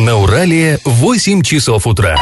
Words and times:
На 0.00 0.16
Урале 0.16 0.78
8 0.86 1.42
часов 1.42 1.86
утра. 1.86 2.16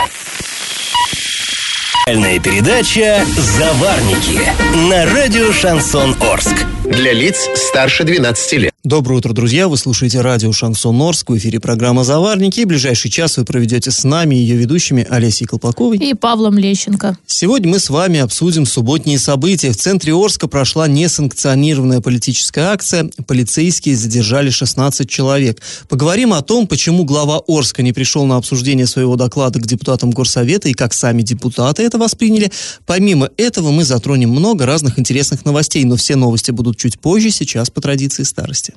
Передача 2.43 3.25
«Заварники» 3.37 4.41
на 4.89 5.07
радио 5.07 5.53
«Шансон 5.53 6.17
Орск». 6.21 6.67
Для 6.91 7.13
лиц 7.13 7.49
старше 7.55 8.05
12 8.05 8.53
лет. 8.55 8.73
Доброе 8.89 9.17
утро, 9.17 9.35
друзья! 9.35 9.69
Вы 9.69 9.77
слушаете 9.77 10.23
радио 10.23 10.51
«Шансон 10.51 10.99
Орск». 11.03 11.29
В 11.29 11.37
эфире 11.37 11.61
программа 11.61 12.05
«Заварники». 12.05 12.61
И 12.61 12.65
ближайший 12.65 13.11
час 13.11 13.37
вы 13.37 13.45
проведете 13.45 13.91
с 13.91 14.03
нами, 14.03 14.35
ее 14.35 14.57
ведущими 14.57 15.07
Олесей 15.11 15.47
Колпаковой 15.47 15.99
и 15.99 16.15
Павлом 16.15 16.57
Лещенко. 16.57 17.19
Сегодня 17.27 17.69
мы 17.69 17.81
с 17.81 17.91
вами 17.91 18.21
обсудим 18.21 18.65
субботние 18.65 19.19
события. 19.19 19.73
В 19.73 19.77
центре 19.77 20.15
Орска 20.15 20.49
прошла 20.49 20.89
несанкционированная 20.89 22.01
политическая 22.01 22.69
акция. 22.69 23.11
Полицейские 23.27 23.95
задержали 23.95 24.49
16 24.49 25.11
человек. 25.11 25.61
Поговорим 25.91 26.33
о 26.33 26.41
том, 26.41 26.67
почему 26.67 27.05
глава 27.05 27.43
Орска 27.47 27.83
не 27.83 27.93
пришел 27.93 28.25
на 28.25 28.37
обсуждение 28.37 28.87
своего 28.87 29.17
доклада 29.17 29.59
к 29.61 29.67
депутатам 29.67 30.13
Горсовета 30.13 30.71
и 30.71 30.73
как 30.73 30.95
сами 30.95 31.21
депутаты 31.21 31.83
это 31.83 31.99
восприняли. 31.99 32.51
Помимо 32.87 33.29
этого 33.37 33.71
мы 33.71 33.85
затронем 33.85 34.31
много 34.31 34.65
разных 34.65 34.99
интересных 34.99 35.45
новостей, 35.45 35.85
но 35.85 35.97
все 35.97 36.17
новости 36.17 36.53
будут 36.53 36.78
чуть 36.79 36.99
позже, 36.99 37.31
сейчас 37.31 37.71
по 37.71 37.81
традиции 37.81 38.23
старости. 38.23 38.75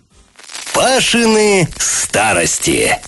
Пашины 0.73 1.69
старости. 1.77 2.99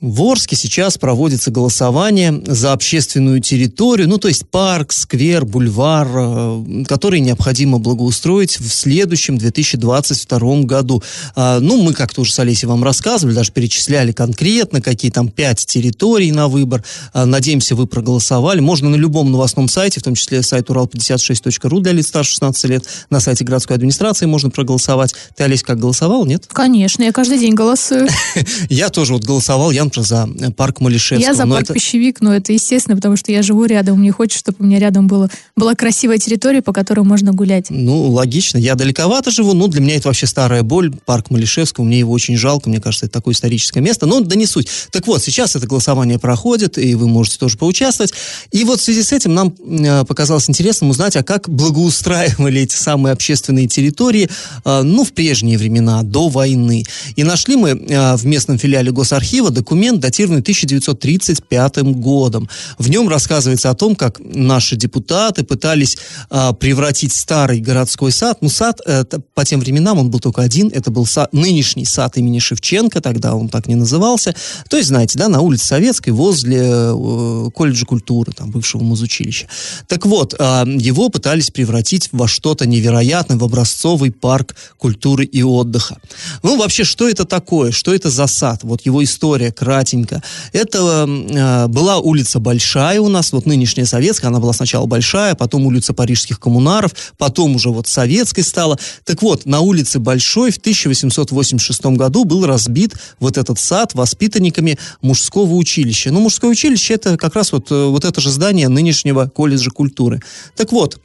В 0.00 0.22
Орске 0.22 0.56
сейчас 0.56 0.98
проводится 0.98 1.50
голосование 1.50 2.42
за 2.46 2.72
общественную 2.72 3.40
территорию, 3.40 4.08
ну 4.08 4.18
то 4.18 4.28
есть 4.28 4.46
парк, 4.46 4.92
сквер, 4.92 5.46
бульвар, 5.46 6.08
э, 6.12 6.84
который 6.86 7.20
необходимо 7.20 7.78
благоустроить 7.78 8.60
в 8.60 8.68
следующем 8.68 9.38
2022 9.38 10.62
году. 10.62 11.02
А, 11.34 11.60
ну, 11.60 11.82
мы 11.82 11.94
как-то 11.94 12.20
уже 12.20 12.32
с 12.32 12.38
Олесей 12.38 12.68
вам 12.68 12.84
рассказывали, 12.84 13.34
даже 13.34 13.52
перечисляли 13.52 14.12
конкретно, 14.12 14.82
какие 14.82 15.10
там 15.10 15.28
пять 15.28 15.64
территорий 15.64 16.30
на 16.30 16.48
выбор. 16.48 16.84
А, 17.14 17.24
надеемся, 17.24 17.74
вы 17.74 17.86
проголосовали. 17.86 18.60
Можно 18.60 18.90
на 18.90 18.96
любом 18.96 19.32
новостном 19.32 19.68
сайте, 19.68 20.00
в 20.00 20.02
том 20.02 20.14
числе 20.14 20.42
сайт 20.42 20.68
урал56.ру 20.68 21.80
для 21.80 21.92
лиц 21.92 22.08
старше 22.08 22.32
16 22.32 22.64
лет, 22.64 22.84
на 23.08 23.20
сайте 23.20 23.44
городской 23.44 23.76
администрации 23.76 24.26
можно 24.26 24.50
проголосовать. 24.50 25.14
Ты, 25.36 25.44
Олесь, 25.44 25.62
как 25.62 25.78
голосовал, 25.78 26.26
нет? 26.26 26.46
Конечно, 26.48 27.02
я 27.02 27.12
каждый 27.12 27.38
день 27.38 27.54
голосую. 27.54 28.08
Я 28.68 28.90
тоже 28.90 29.14
вот 29.14 29.24
голосовал, 29.24 29.70
я 29.70 29.85
например, 29.86 30.06
за 30.06 30.28
э, 30.46 30.50
парк 30.50 30.80
Малишевского. 30.80 31.28
Я 31.28 31.34
за 31.34 31.46
парк 31.46 31.62
это... 31.62 31.74
Пищевик, 31.74 32.20
но 32.20 32.34
это 32.34 32.52
естественно, 32.52 32.96
потому 32.96 33.16
что 33.16 33.32
я 33.32 33.42
живу 33.42 33.64
рядом, 33.64 33.98
мне 33.98 34.12
хочется, 34.12 34.40
чтобы 34.40 34.58
у 34.60 34.64
меня 34.64 34.78
рядом 34.78 35.06
было, 35.06 35.30
была 35.56 35.74
красивая 35.74 36.18
территория, 36.18 36.62
по 36.62 36.72
которой 36.72 37.00
можно 37.00 37.32
гулять. 37.32 37.66
Ну, 37.70 38.10
логично. 38.10 38.58
Я 38.58 38.74
далековато 38.74 39.30
живу, 39.30 39.54
но 39.54 39.68
для 39.68 39.80
меня 39.80 39.96
это 39.96 40.08
вообще 40.08 40.26
старая 40.26 40.62
боль. 40.62 40.92
Парк 41.04 41.30
Малишевского, 41.30 41.84
мне 41.84 41.98
его 41.98 42.12
очень 42.12 42.36
жалко, 42.36 42.68
мне 42.68 42.80
кажется, 42.80 43.06
это 43.06 43.14
такое 43.14 43.34
историческое 43.34 43.80
место, 43.80 44.06
но 44.06 44.20
да 44.20 44.36
не 44.36 44.46
суть. 44.46 44.68
Так 44.90 45.06
вот, 45.06 45.22
сейчас 45.22 45.56
это 45.56 45.66
голосование 45.66 46.18
проходит, 46.18 46.78
и 46.78 46.94
вы 46.94 47.08
можете 47.08 47.38
тоже 47.38 47.56
поучаствовать. 47.56 48.12
И 48.52 48.64
вот 48.64 48.80
в 48.80 48.82
связи 48.82 49.02
с 49.02 49.12
этим 49.12 49.34
нам 49.34 49.54
э, 49.66 50.04
показалось 50.04 50.48
интересным 50.48 50.90
узнать, 50.90 51.16
а 51.16 51.22
как 51.22 51.48
благоустраивали 51.48 52.62
эти 52.62 52.74
самые 52.74 53.12
общественные 53.12 53.68
территории, 53.68 54.28
э, 54.64 54.82
ну, 54.82 55.04
в 55.04 55.12
прежние 55.12 55.58
времена, 55.58 56.02
до 56.02 56.28
войны. 56.28 56.84
И 57.16 57.24
нашли 57.24 57.56
мы 57.56 57.74
в 57.76 58.26
местном 58.26 58.58
филиале 58.58 58.90
Госархива 58.90 59.50
документ 59.50 59.75
документ, 59.76 60.00
датированный 60.00 60.40
1935 60.40 61.82
годом. 62.00 62.48
В 62.78 62.88
нем 62.88 63.08
рассказывается 63.08 63.68
о 63.68 63.74
том, 63.74 63.94
как 63.94 64.18
наши 64.20 64.74
депутаты 64.74 65.44
пытались 65.44 65.98
а, 66.30 66.54
превратить 66.54 67.12
старый 67.12 67.60
городской 67.60 68.10
сад, 68.10 68.38
ну, 68.40 68.48
сад 68.48 68.80
это, 68.86 69.20
по 69.34 69.44
тем 69.44 69.60
временам 69.60 69.98
он 69.98 70.10
был 70.10 70.20
только 70.20 70.40
один, 70.40 70.70
это 70.72 70.90
был 70.90 71.04
сад, 71.04 71.32
нынешний 71.34 71.84
сад 71.84 72.16
имени 72.16 72.38
Шевченко, 72.38 73.02
тогда 73.02 73.34
он 73.34 73.50
так 73.50 73.66
не 73.66 73.74
назывался, 73.74 74.34
то 74.70 74.78
есть, 74.78 74.88
знаете, 74.88 75.18
да, 75.18 75.28
на 75.28 75.40
улице 75.40 75.66
Советской, 75.66 76.10
возле 76.10 76.60
э, 76.62 77.50
колледжа 77.54 77.84
культуры, 77.84 78.32
там, 78.32 78.50
бывшего 78.50 78.82
музучилища. 78.82 79.46
Так 79.88 80.06
вот, 80.06 80.34
э, 80.38 80.64
его 80.78 81.10
пытались 81.10 81.50
превратить 81.50 82.08
во 82.12 82.28
что-то 82.28 82.66
невероятное, 82.66 83.36
в 83.36 83.44
образцовый 83.44 84.10
парк 84.10 84.56
культуры 84.78 85.24
и 85.24 85.42
отдыха. 85.42 85.98
Ну, 86.42 86.56
вообще, 86.56 86.84
что 86.84 87.06
это 87.08 87.26
такое? 87.26 87.72
Что 87.72 87.92
это 87.92 88.08
за 88.08 88.26
сад? 88.26 88.60
Вот 88.62 88.86
его 88.86 89.02
история, 89.04 89.52
кратенько. 89.66 90.22
Это 90.52 91.06
э, 91.08 91.66
была 91.66 91.98
улица 91.98 92.38
Большая 92.38 93.00
у 93.00 93.08
нас, 93.08 93.32
вот 93.32 93.46
нынешняя 93.46 93.84
советская, 93.84 94.30
она 94.30 94.38
была 94.38 94.52
сначала 94.52 94.86
Большая, 94.86 95.34
потом 95.34 95.66
улица 95.66 95.92
Парижских 95.92 96.38
коммунаров, 96.38 96.92
потом 97.18 97.56
уже 97.56 97.70
вот 97.70 97.88
советской 97.88 98.42
стала. 98.42 98.78
Так 99.04 99.22
вот, 99.22 99.44
на 99.44 99.58
улице 99.58 99.98
Большой 99.98 100.52
в 100.52 100.58
1886 100.58 101.86
году 101.96 102.24
был 102.24 102.46
разбит 102.46 102.94
вот 103.18 103.36
этот 103.38 103.58
сад 103.58 103.94
воспитанниками 103.94 104.78
мужского 105.02 105.54
училища. 105.54 106.12
Ну, 106.12 106.20
мужское 106.20 106.52
училище 106.52 106.94
это 106.94 107.16
как 107.16 107.34
раз 107.34 107.50
вот, 107.50 107.72
э, 107.72 107.86
вот 107.86 108.04
это 108.04 108.20
же 108.20 108.30
здание 108.30 108.68
нынешнего 108.68 109.26
колледжа 109.26 109.70
культуры. 109.70 110.22
Так 110.54 110.70
вот, 110.70 111.00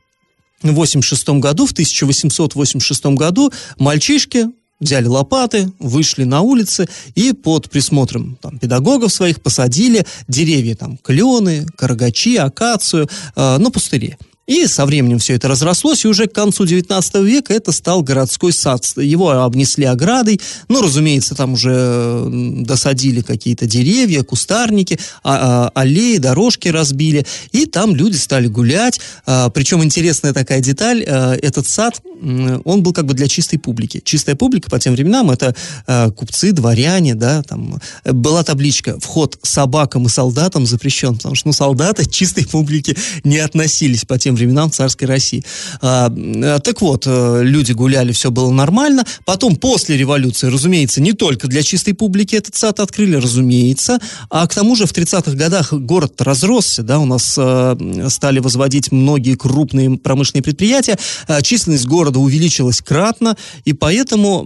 в 0.62 0.72
86 0.72 1.30
году, 1.40 1.66
в 1.66 1.72
1886 1.72 3.06
году 3.18 3.52
мальчишки 3.80 4.50
взяли 4.82 5.08
лопаты, 5.08 5.72
вышли 5.80 6.26
на 6.26 6.42
улицы 6.42 6.90
и 7.16 7.32
под 7.32 7.70
присмотром 7.70 8.38
там, 8.42 8.60
педагогов 8.60 9.14
своих 9.14 9.42
посадили 9.42 10.06
деревья, 10.28 10.76
там, 10.76 10.98
клены, 10.98 11.66
карагачи, 11.78 12.36
акацию, 12.36 13.08
э, 13.36 13.58
на 13.58 13.72
пустыре. 13.72 14.18
И 14.48 14.68
со 14.68 14.86
временем 14.86 15.20
все 15.20 15.36
это 15.36 15.48
разрослось, 15.48 16.04
и 16.04 16.08
уже 16.08 16.28
к 16.28 16.34
концу 16.34 16.66
19 16.66 17.16
века 17.24 17.54
это 17.54 17.72
стал 17.72 18.02
городской 18.02 18.52
сад. 18.52 18.86
Его 18.98 19.30
обнесли 19.30 19.86
оградой, 19.86 20.42
ну, 20.68 20.82
разумеется, 20.82 21.36
там 21.36 21.54
уже 21.54 22.28
досадили 22.30 23.22
какие-то 23.22 23.68
деревья, 23.68 24.24
кустарники, 24.24 25.00
а, 25.24 25.70
а, 25.74 25.82
аллеи, 25.82 26.18
дорожки 26.18 26.70
разбили, 26.70 27.26
и 27.52 27.66
там 27.66 27.96
люди 27.96 28.18
стали 28.18 28.48
гулять. 28.48 29.00
А, 29.26 29.50
причем 29.50 29.84
интересная 29.84 30.34
такая 30.34 30.60
деталь, 30.60 31.06
а, 31.08 31.36
этот 31.36 31.68
сад, 31.68 32.02
он 32.22 32.84
был 32.84 32.94
как 32.94 33.06
бы 33.06 33.14
для 33.14 33.28
чистой 33.28 33.58
публики. 33.58 34.02
Чистая 34.04 34.36
публика 34.36 34.70
по 34.70 34.80
тем 34.80 34.94
временам 34.94 35.32
это 35.32 35.56
а, 35.88 36.10
купцы, 36.12 36.52
дворяне, 36.52 37.16
да, 37.16 37.44
там 37.44 37.80
была 38.04 38.44
табличка 38.44 39.00
«Вход 39.00 39.38
собакам 39.44 40.08
и 40.08 40.10
солдатам 40.10 40.66
запрещен», 40.66 41.16
потому 41.16 41.36
что, 41.36 41.48
ну, 41.48 41.54
солдаты 41.54 42.10
чистой 42.10 42.46
публики 42.46 42.98
не 43.24 43.38
относились 43.38 44.04
по 44.04 44.20
тем 44.20 44.31
временам 44.36 44.72
царской 44.72 45.08
России. 45.08 45.44
А, 45.82 46.12
а, 46.12 46.60
так 46.60 46.82
вот, 46.82 47.04
э, 47.06 47.42
люди 47.44 47.74
гуляли, 47.74 48.12
все 48.12 48.32
было 48.32 48.52
нормально. 48.52 49.06
Потом, 49.26 49.56
после 49.56 49.98
революции, 49.98 50.48
разумеется, 50.48 51.02
не 51.02 51.14
только 51.14 51.48
для 51.48 51.64
чистой 51.64 51.94
публики 51.94 52.36
этот 52.36 52.56
сад 52.56 52.80
открыли, 52.80 53.16
разумеется, 53.16 54.00
а 54.30 54.48
к 54.48 54.54
тому 54.54 54.76
же 54.76 54.86
в 54.86 54.94
30-х 54.94 55.32
годах 55.34 55.74
город 55.74 56.22
разросся, 56.22 56.84
да, 56.84 57.00
у 57.00 57.06
нас 57.06 57.36
а, 57.38 57.78
стали 58.10 58.40
возводить 58.40 58.92
многие 58.92 59.36
крупные 59.36 59.98
промышленные 59.98 60.44
предприятия, 60.44 60.98
а, 61.28 61.42
численность 61.42 61.86
города 61.86 62.20
увеличилась 62.20 62.82
кратно, 62.82 63.36
и 63.66 63.74
поэтому 63.74 64.46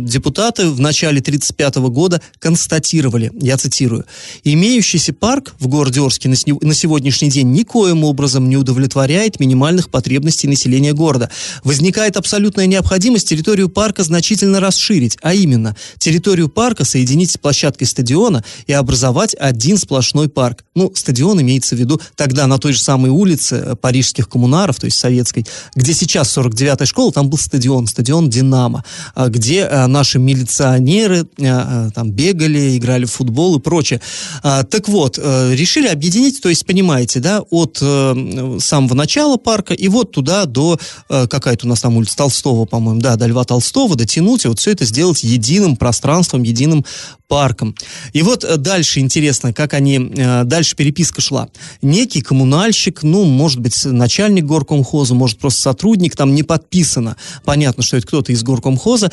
депутаты 0.00 0.68
в 0.68 0.80
начале 0.80 1.20
35 1.20 1.76
года 1.76 2.20
констатировали, 2.38 3.32
я 3.40 3.56
цитирую, 3.56 4.04
имеющийся 4.42 5.12
парк 5.12 5.54
в 5.58 5.68
городе 5.68 6.00
Орске 6.00 6.28
на 6.28 6.74
сегодняшний 6.74 7.30
день 7.30 7.52
никоим 7.52 8.04
образом 8.04 8.48
не 8.48 8.56
удовлетворяет 8.56 9.03
удовлетворяет 9.04 9.40
минимальных 9.40 9.90
потребностей 9.90 10.48
населения 10.48 10.92
города. 10.92 11.30
Возникает 11.62 12.16
абсолютная 12.16 12.66
необходимость 12.66 13.28
территорию 13.28 13.68
парка 13.68 14.02
значительно 14.02 14.60
расширить, 14.60 15.18
а 15.22 15.34
именно 15.34 15.76
территорию 15.98 16.48
парка 16.48 16.84
соединить 16.84 17.30
с 17.30 17.36
площадкой 17.36 17.84
стадиона 17.84 18.42
и 18.66 18.72
образовать 18.72 19.36
один 19.38 19.76
сплошной 19.76 20.28
парк. 20.28 20.64
Ну, 20.74 20.90
стадион 20.94 21.40
имеется 21.40 21.76
в 21.76 21.78
виду 21.78 22.00
тогда 22.16 22.46
на 22.46 22.58
той 22.58 22.72
же 22.72 22.80
самой 22.80 23.10
улице 23.10 23.56
э, 23.56 23.76
парижских 23.76 24.28
коммунаров, 24.28 24.80
то 24.80 24.86
есть 24.86 24.96
советской, 24.96 25.46
где 25.74 25.92
сейчас 25.92 26.36
49-я 26.36 26.86
школа, 26.86 27.12
там 27.12 27.28
был 27.28 27.38
стадион, 27.38 27.86
стадион 27.86 28.30
«Динамо», 28.30 28.84
а, 29.14 29.28
где 29.28 29.60
э, 29.60 29.86
наши 29.86 30.18
милиционеры 30.18 31.26
э, 31.38 31.90
там 31.94 32.10
бегали, 32.10 32.76
играли 32.78 33.04
в 33.04 33.12
футбол 33.12 33.58
и 33.58 33.60
прочее. 33.60 34.00
А, 34.42 34.62
так 34.62 34.88
вот, 34.88 35.18
решили 35.18 35.88
объединить, 35.88 36.40
то 36.40 36.48
есть, 36.48 36.66
понимаете, 36.66 37.20
да, 37.20 37.42
от 37.50 37.76
самого 37.76 38.93
начала 38.94 39.24
начала 39.24 39.36
парка 39.36 39.74
и 39.74 39.88
вот 39.88 40.12
туда 40.12 40.44
до, 40.44 40.78
э, 41.08 41.26
какая-то 41.28 41.66
у 41.66 41.68
нас 41.68 41.80
там 41.80 41.96
улица 41.96 42.16
Толстого, 42.16 42.64
по-моему, 42.66 43.00
да, 43.00 43.16
до 43.16 43.26
Льва 43.26 43.44
Толстого, 43.44 43.96
дотянуть 43.96 44.44
и 44.44 44.48
вот 44.48 44.58
все 44.58 44.72
это 44.72 44.84
сделать 44.84 45.22
единым 45.22 45.76
пространством, 45.76 46.42
единым 46.42 46.84
парком. 47.28 47.74
И 48.12 48.22
вот 48.22 48.44
э, 48.44 48.56
дальше 48.56 49.00
интересно, 49.00 49.52
как 49.52 49.74
они, 49.74 50.12
э, 50.16 50.44
дальше 50.44 50.76
переписка 50.76 51.20
шла. 51.20 51.48
Некий 51.80 52.20
коммунальщик, 52.20 53.02
ну, 53.02 53.24
может 53.24 53.60
быть, 53.60 53.84
начальник 53.84 54.44
горкомхоза, 54.44 55.14
может, 55.14 55.38
просто 55.38 55.60
сотрудник, 55.60 56.16
там 56.16 56.34
не 56.34 56.42
подписано. 56.42 57.16
Понятно, 57.44 57.82
что 57.82 57.96
это 57.96 58.06
кто-то 58.06 58.32
из 58.32 58.42
горкомхоза 58.42 59.10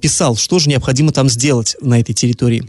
писал, 0.00 0.36
что 0.36 0.58
же 0.58 0.68
необходимо 0.68 1.12
там 1.12 1.28
сделать 1.28 1.76
на 1.80 2.00
этой 2.00 2.14
территории. 2.14 2.64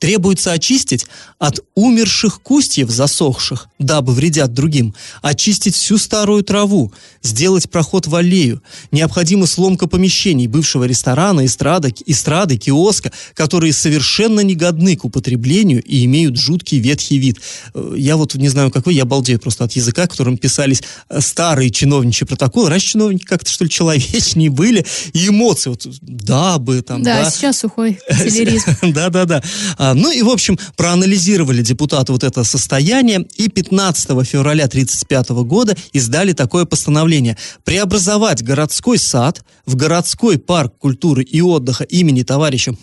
Требуется 0.00 0.52
очистить 0.52 1.06
от 1.38 1.60
умерших 1.74 2.40
кустьев 2.40 2.90
засохших, 2.90 3.68
дабы 3.78 4.14
вредят 4.14 4.54
другим, 4.54 4.94
очистить 5.20 5.76
всю 5.76 5.98
старую 5.98 6.42
траву, 6.42 6.90
сделать 7.22 7.70
проход 7.70 8.06
в 8.06 8.14
аллею. 8.14 8.62
Необходима 8.92 9.46
сломка 9.46 9.86
помещений 9.86 10.46
бывшего 10.46 10.84
ресторана, 10.84 11.44
эстрады, 11.44 11.94
эстрады, 12.06 12.56
киоска, 12.56 13.12
которые 13.34 13.74
совершенно 13.74 14.40
негодны 14.40 14.96
к 14.96 15.04
употреблению 15.04 15.82
и 15.82 16.04
имеют 16.06 16.38
жуткий 16.38 16.78
ветхий 16.78 17.18
вид. 17.18 17.38
Э, 17.74 17.94
Я 17.96 18.16
вот 18.16 18.34
не 18.36 18.48
знаю, 18.48 18.70
как 18.70 18.86
вы, 18.86 18.94
я 18.94 19.04
балдею 19.04 19.38
просто 19.38 19.64
от 19.64 19.72
языка, 19.72 20.06
которым 20.06 20.38
писались 20.38 20.82
э, 21.10 21.20
старые 21.20 21.70
чиновничьи 21.70 22.26
протоколы. 22.26 22.70
Раньше 22.70 22.92
чиновники 22.92 23.24
как-то, 23.24 23.50
что 23.50 23.64
ли, 23.64 23.70
человечнее 23.70 24.48
были, 24.50 24.86
и 25.12 25.28
эмоции, 25.28 25.68
вот, 25.68 25.86
дабы 26.00 26.80
там, 26.80 27.02
Да, 27.02 27.24
да. 27.24 27.30
сейчас 27.30 27.58
сухой 27.58 27.98
артиллеризм. 28.08 28.74
Да-да-да. 28.82 29.42
А, 29.76 29.89
Ну 29.94 30.10
и, 30.10 30.22
в 30.22 30.28
общем, 30.28 30.58
проанализировали 30.76 31.62
депутаты 31.62 32.12
вот 32.12 32.24
это 32.24 32.44
состояние 32.44 33.26
и 33.36 33.48
15 33.48 34.08
февраля 34.26 34.64
1935 34.64 35.30
года 35.44 35.76
издали 35.92 36.32
такое 36.32 36.64
постановление. 36.64 37.36
Преобразовать 37.64 38.42
городской 38.42 38.98
сад 38.98 39.44
в 39.66 39.76
городской 39.76 40.38
парк 40.38 40.74
культуры 40.78 41.22
и 41.22 41.40
отдыха 41.40 41.84
имени 41.84 42.22
товарища 42.22 42.74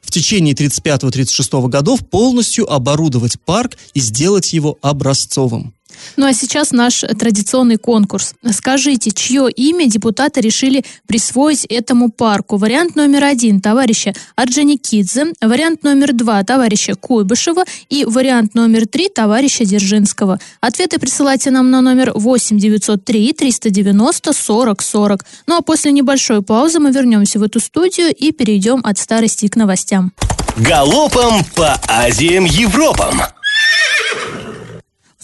в 0.00 0.10
течение 0.10 0.54
35-36 0.54 1.68
годов 1.68 2.08
полностью 2.08 2.70
оборудовать 2.72 3.40
парк 3.44 3.76
и 3.94 4.00
сделать 4.00 4.52
его 4.52 4.78
образцовым. 4.82 5.75
Ну 6.16 6.26
а 6.26 6.32
сейчас 6.32 6.72
наш 6.72 7.00
традиционный 7.00 7.76
конкурс. 7.76 8.34
Скажите, 8.52 9.10
чье 9.10 9.50
имя 9.50 9.86
депутаты 9.86 10.40
решили 10.40 10.84
присвоить 11.06 11.64
этому 11.66 12.10
парку? 12.10 12.56
Вариант 12.56 12.96
номер 12.96 13.24
один– 13.24 13.60
товарища 13.62 14.14
Орджоникидзе, 14.34 15.32
вариант 15.40 15.82
номер 15.82 16.12
два– 16.12 16.42
товарища 16.44 16.94
Куйбышева 16.94 17.64
и 17.88 18.04
вариант 18.04 18.54
номер 18.54 18.86
три– 18.86 19.08
товарища 19.14 19.64
Дзержинского. 19.64 20.38
Ответы 20.60 20.98
присылайте 20.98 21.50
нам 21.50 21.70
на 21.70 21.80
номер 21.80 22.12
8 22.14 22.58
903 22.58 23.32
390 23.32 24.32
40 24.32 24.82
40. 24.82 25.24
Ну 25.46 25.56
а 25.56 25.62
после 25.62 25.92
небольшой 25.92 26.42
паузы 26.42 26.78
мы 26.78 26.90
вернемся 26.90 27.38
в 27.38 27.42
эту 27.42 27.60
студию 27.60 28.14
и 28.14 28.32
перейдем 28.32 28.80
от 28.84 28.98
старости 28.98 29.48
к 29.48 29.56
новостям. 29.56 30.12
Галопом 30.56 31.44
по 31.54 31.78
Азиям 31.86 32.44
Европам. 32.44 33.20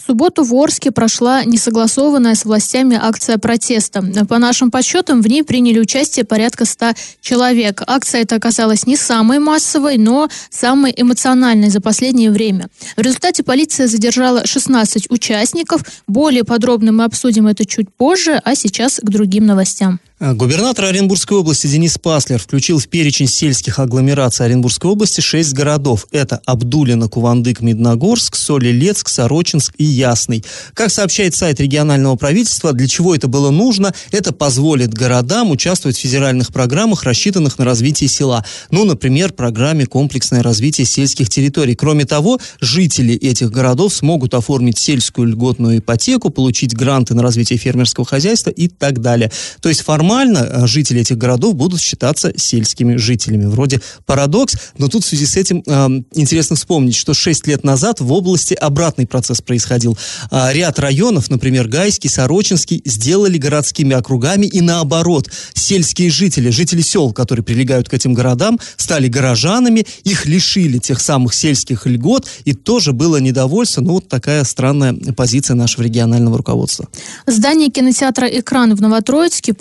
В 0.03 0.07
субботу 0.07 0.43
в 0.43 0.53
Орске 0.53 0.91
прошла 0.91 1.45
несогласованная 1.45 2.35
с 2.35 2.43
властями 2.43 2.99
акция 3.01 3.37
протеста. 3.37 4.03
По 4.27 4.37
нашим 4.37 4.69
подсчетам, 4.69 5.21
в 5.21 5.27
ней 5.27 5.43
приняли 5.43 5.79
участие 5.79 6.25
порядка 6.25 6.65
100 6.65 6.91
человек. 7.21 7.81
Акция 7.87 8.23
эта 8.23 8.35
оказалась 8.35 8.85
не 8.85 8.97
самой 8.97 9.39
массовой, 9.39 9.97
но 9.97 10.27
самой 10.49 10.93
эмоциональной 10.93 11.69
за 11.69 11.79
последнее 11.79 12.31
время. 12.31 12.67
В 12.97 12.99
результате 12.99 13.43
полиция 13.43 13.87
задержала 13.87 14.45
16 14.45 15.09
участников. 15.09 15.85
Более 16.05 16.43
подробно 16.43 16.91
мы 16.91 17.05
обсудим 17.05 17.47
это 17.47 17.65
чуть 17.65 17.87
позже, 17.89 18.41
а 18.43 18.55
сейчас 18.55 18.99
к 19.01 19.09
другим 19.09 19.45
новостям. 19.45 20.01
А, 20.25 20.33
Губернатор 20.33 20.85
Оренбургской 20.85 21.35
области 21.35 21.67
Денис 21.67 21.97
Паслер 21.97 22.39
включил 22.39 22.79
в 22.79 22.87
перечень 22.87 23.27
сельских 23.27 23.77
агломераций 23.79 24.45
Оренбургской 24.45 24.89
области 24.89 25.19
шесть 25.19 25.51
городов. 25.51 26.07
Это 26.11 26.39
Абдулино, 26.45 27.09
Кувандык, 27.09 27.59
Медногорск, 27.59 28.37
Солилецк, 28.37 29.09
Сорочинск 29.09 29.73
и 29.77 29.83
Ясный. 29.83 30.45
Как 30.75 30.91
сообщает 30.91 31.35
сайт 31.35 31.59
регионального 31.59 32.15
правительства, 32.15 32.71
для 32.71 32.87
чего 32.87 33.13
это 33.13 33.27
было 33.27 33.49
нужно? 33.49 33.93
Это 34.11 34.31
позволит 34.31 34.93
городам 34.93 35.51
участвовать 35.51 35.97
в 35.97 35.99
федеральных 35.99 36.53
программах, 36.53 37.03
рассчитанных 37.03 37.57
на 37.57 37.65
развитие 37.65 38.07
села. 38.07 38.45
Ну, 38.71 38.85
например, 38.85 39.33
программе 39.33 39.85
«Комплексное 39.85 40.41
развитие 40.41 40.85
сельских 40.85 41.27
территорий». 41.27 41.75
Кроме 41.75 42.05
того, 42.05 42.39
жители 42.61 43.13
этих 43.13 43.51
городов 43.51 43.93
смогут 43.93 44.35
оформить 44.35 44.77
сельскую 44.77 45.27
льготную 45.27 45.79
ипотеку, 45.79 46.29
получить 46.29 46.73
гранты 46.73 47.13
на 47.13 47.21
развитие 47.23 47.59
фермерского 47.59 48.05
хозяйства 48.05 48.51
и 48.51 48.69
так 48.69 49.01
далее. 49.01 49.29
То 49.59 49.67
есть 49.67 49.83
формально 50.13 50.37
э, 50.37 50.67
жители 50.67 51.01
этих 51.01 51.17
городов 51.17 51.55
будут 51.55 51.81
считаться 51.81 52.33
сельскими 52.37 52.97
жителями. 52.97 53.45
Вроде 53.45 53.81
парадокс, 54.05 54.55
но 54.77 54.87
тут 54.87 55.03
в 55.03 55.07
связи 55.07 55.25
с 55.25 55.35
этим 55.35 55.63
э, 55.65 56.03
интересно 56.13 56.55
вспомнить, 56.55 56.95
что 56.95 57.13
6 57.13 57.47
лет 57.47 57.63
назад 57.63 57.99
в 57.99 58.11
области 58.11 58.53
обратный 58.53 59.07
процесс 59.07 59.41
происходил. 59.41 59.97
А, 60.29 60.53
ряд 60.53 60.77
районов, 60.79 61.31
например, 61.31 61.67
Гайский, 61.67 62.09
Сорочинский, 62.09 62.81
сделали 62.85 63.37
городскими 63.37 63.95
округами 63.95 64.45
и 64.45 64.61
наоборот. 64.61 65.29
Сельские 65.55 66.11
жители, 66.11 66.51
жители 66.51 66.81
сел, 66.81 67.11
которые 67.11 67.43
прилегают 67.43 67.89
к 67.89 67.93
этим 67.93 68.13
городам, 68.13 68.59
стали 68.77 69.07
горожанами, 69.07 69.85
их 70.03 70.25
лишили 70.25 70.77
тех 70.77 71.01
самых 71.01 71.33
сельских 71.33 71.87
льгот, 71.87 72.27
и 72.45 72.53
тоже 72.53 72.93
было 72.93 73.17
недовольство. 73.17 73.81
Ну, 73.81 73.93
вот 73.93 74.09
такая 74.09 74.43
странная 74.43 74.93
позиция 75.17 75.55
нашего 75.55 75.83
регионального 75.83 76.37
руководства. 76.37 76.87
Здание 77.25 77.69
кинотеатра 77.69 78.27
«Экран» 78.27 78.75
в 78.75 78.81
Новотроицке, 78.81 79.53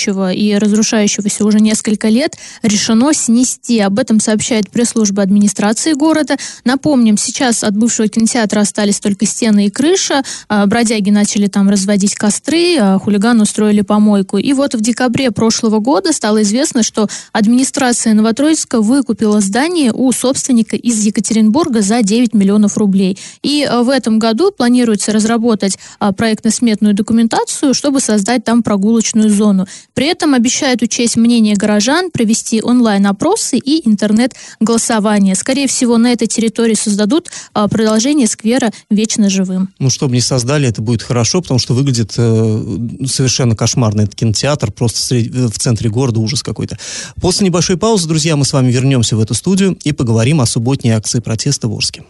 пустующего 0.00 0.32
и 0.32 0.54
разрушающегося 0.54 1.44
уже 1.44 1.60
несколько 1.60 2.08
лет, 2.08 2.36
решено 2.62 3.12
снести. 3.12 3.80
Об 3.80 3.98
этом 3.98 4.20
сообщает 4.20 4.70
пресс-служба 4.70 5.22
администрации 5.22 5.92
города. 5.92 6.36
Напомним, 6.64 7.16
сейчас 7.16 7.64
от 7.64 7.76
бывшего 7.76 8.08
кинотеатра 8.08 8.60
остались 8.60 9.00
только 9.00 9.26
стены 9.26 9.66
и 9.66 9.70
крыша. 9.70 10.22
А, 10.48 10.66
Бродяги 10.66 11.10
начали 11.10 11.46
там 11.46 11.68
разводить 11.68 12.14
костры, 12.14 12.76
а 12.78 12.98
хулиганы 12.98 13.42
устроили 13.42 13.82
помойку. 13.82 14.38
И 14.38 14.52
вот 14.52 14.74
в 14.74 14.80
декабре 14.80 15.30
прошлого 15.30 15.80
года 15.80 16.12
стало 16.12 16.42
известно, 16.42 16.82
что 16.82 17.08
администрация 17.32 18.14
Новотроицка 18.14 18.80
выкупила 18.80 19.40
здание 19.40 19.92
у 19.92 20.12
собственника 20.12 20.76
из 20.76 21.04
Екатеринбурга 21.04 21.82
за 21.82 22.02
9 22.02 22.34
миллионов 22.34 22.76
рублей. 22.78 23.18
И 23.42 23.64
а, 23.64 23.82
в 23.82 23.90
этом 23.90 24.18
году 24.18 24.50
планируется 24.50 25.12
разработать 25.12 25.78
проектно-сметную 26.16 26.94
документацию, 26.94 27.74
чтобы 27.74 28.00
создать 28.00 28.44
там 28.44 28.62
прогулочную 28.62 29.30
зону. 29.30 29.66
При 29.94 30.06
этом 30.06 30.34
обещают 30.34 30.82
учесть 30.82 31.16
мнение 31.16 31.56
горожан, 31.56 32.10
провести 32.10 32.62
онлайн-опросы 32.62 33.58
и 33.58 33.88
интернет-голосование. 33.88 35.34
Скорее 35.34 35.66
всего, 35.66 35.98
на 35.98 36.12
этой 36.12 36.26
территории 36.26 36.74
создадут 36.74 37.30
а, 37.52 37.68
продолжение 37.68 38.26
сквера 38.26 38.70
«Вечно 38.90 39.28
живым». 39.28 39.68
Ну, 39.78 39.90
чтобы 39.90 40.14
не 40.14 40.20
создали, 40.20 40.68
это 40.68 40.82
будет 40.82 41.02
хорошо, 41.02 41.42
потому 41.42 41.58
что 41.58 41.74
выглядит 41.74 42.14
э, 42.16 42.64
совершенно 43.06 43.56
кошмарно. 43.56 44.02
этот 44.02 44.14
кинотеатр, 44.14 44.72
просто 44.72 45.00
сред- 45.00 45.32
в 45.32 45.58
центре 45.58 45.90
города 45.90 46.20
ужас 46.20 46.42
какой-то. 46.42 46.78
После 47.20 47.46
небольшой 47.46 47.76
паузы, 47.76 48.08
друзья, 48.08 48.36
мы 48.36 48.44
с 48.44 48.52
вами 48.52 48.70
вернемся 48.70 49.16
в 49.16 49.20
эту 49.20 49.34
студию 49.34 49.78
и 49.84 49.92
поговорим 49.92 50.40
о 50.40 50.46
субботней 50.46 50.92
акции 50.92 51.20
протеста 51.20 51.68
в 51.68 51.74
Орске. 51.74 52.04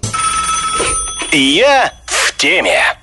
Я 1.32 1.92
в 2.06 2.36
теме. 2.36 2.99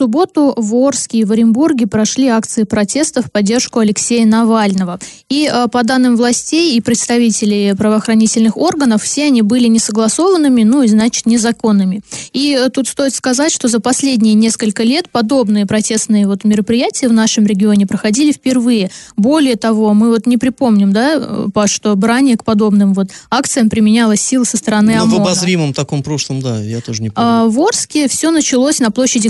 В 0.00 0.02
субботу 0.02 0.54
в 0.56 0.74
Орске 0.76 1.18
и 1.18 1.24
в 1.24 1.32
Оренбурге 1.32 1.86
прошли 1.86 2.28
акции 2.28 2.62
протеста 2.62 3.20
в 3.20 3.30
поддержку 3.30 3.80
Алексея 3.80 4.24
Навального. 4.24 4.98
И 5.28 5.46
э, 5.46 5.68
по 5.68 5.82
данным 5.82 6.16
властей 6.16 6.74
и 6.74 6.80
представителей 6.80 7.74
правоохранительных 7.74 8.56
органов, 8.56 9.02
все 9.02 9.26
они 9.26 9.42
были 9.42 9.66
не 9.66 9.78
согласованными, 9.78 10.62
ну 10.62 10.82
и 10.82 10.88
значит 10.88 11.26
незаконными. 11.26 12.00
И 12.32 12.58
э, 12.58 12.70
тут 12.70 12.88
стоит 12.88 13.14
сказать, 13.14 13.52
что 13.52 13.68
за 13.68 13.78
последние 13.78 14.32
несколько 14.32 14.84
лет 14.84 15.10
подобные 15.10 15.66
протестные 15.66 16.26
вот 16.26 16.44
мероприятия 16.44 17.06
в 17.06 17.12
нашем 17.12 17.44
регионе 17.44 17.86
проходили 17.86 18.32
впервые. 18.32 18.90
Более 19.18 19.56
того, 19.56 19.92
мы 19.92 20.08
вот 20.08 20.24
не 20.24 20.38
припомним, 20.38 20.94
да, 20.94 21.16
э, 21.16 21.48
Паш, 21.52 21.72
что 21.72 21.94
ранее 22.00 22.38
к 22.38 22.44
подобным 22.44 22.94
вот 22.94 23.08
акциям 23.28 23.68
применялась 23.68 24.22
сила 24.22 24.44
со 24.44 24.56
стороны 24.56 24.94
Ну, 24.96 25.18
в 25.18 25.20
обозримом 25.20 25.74
таком 25.74 26.02
прошлом, 26.02 26.40
да, 26.40 26.58
я 26.58 26.80
тоже 26.80 27.02
не 27.02 27.10
помню. 27.10 27.30
А, 27.30 27.46
В 27.48 27.60
Орске 27.60 28.08
все 28.08 28.30
началось 28.30 28.80
на 28.80 28.90
площади 28.90 29.28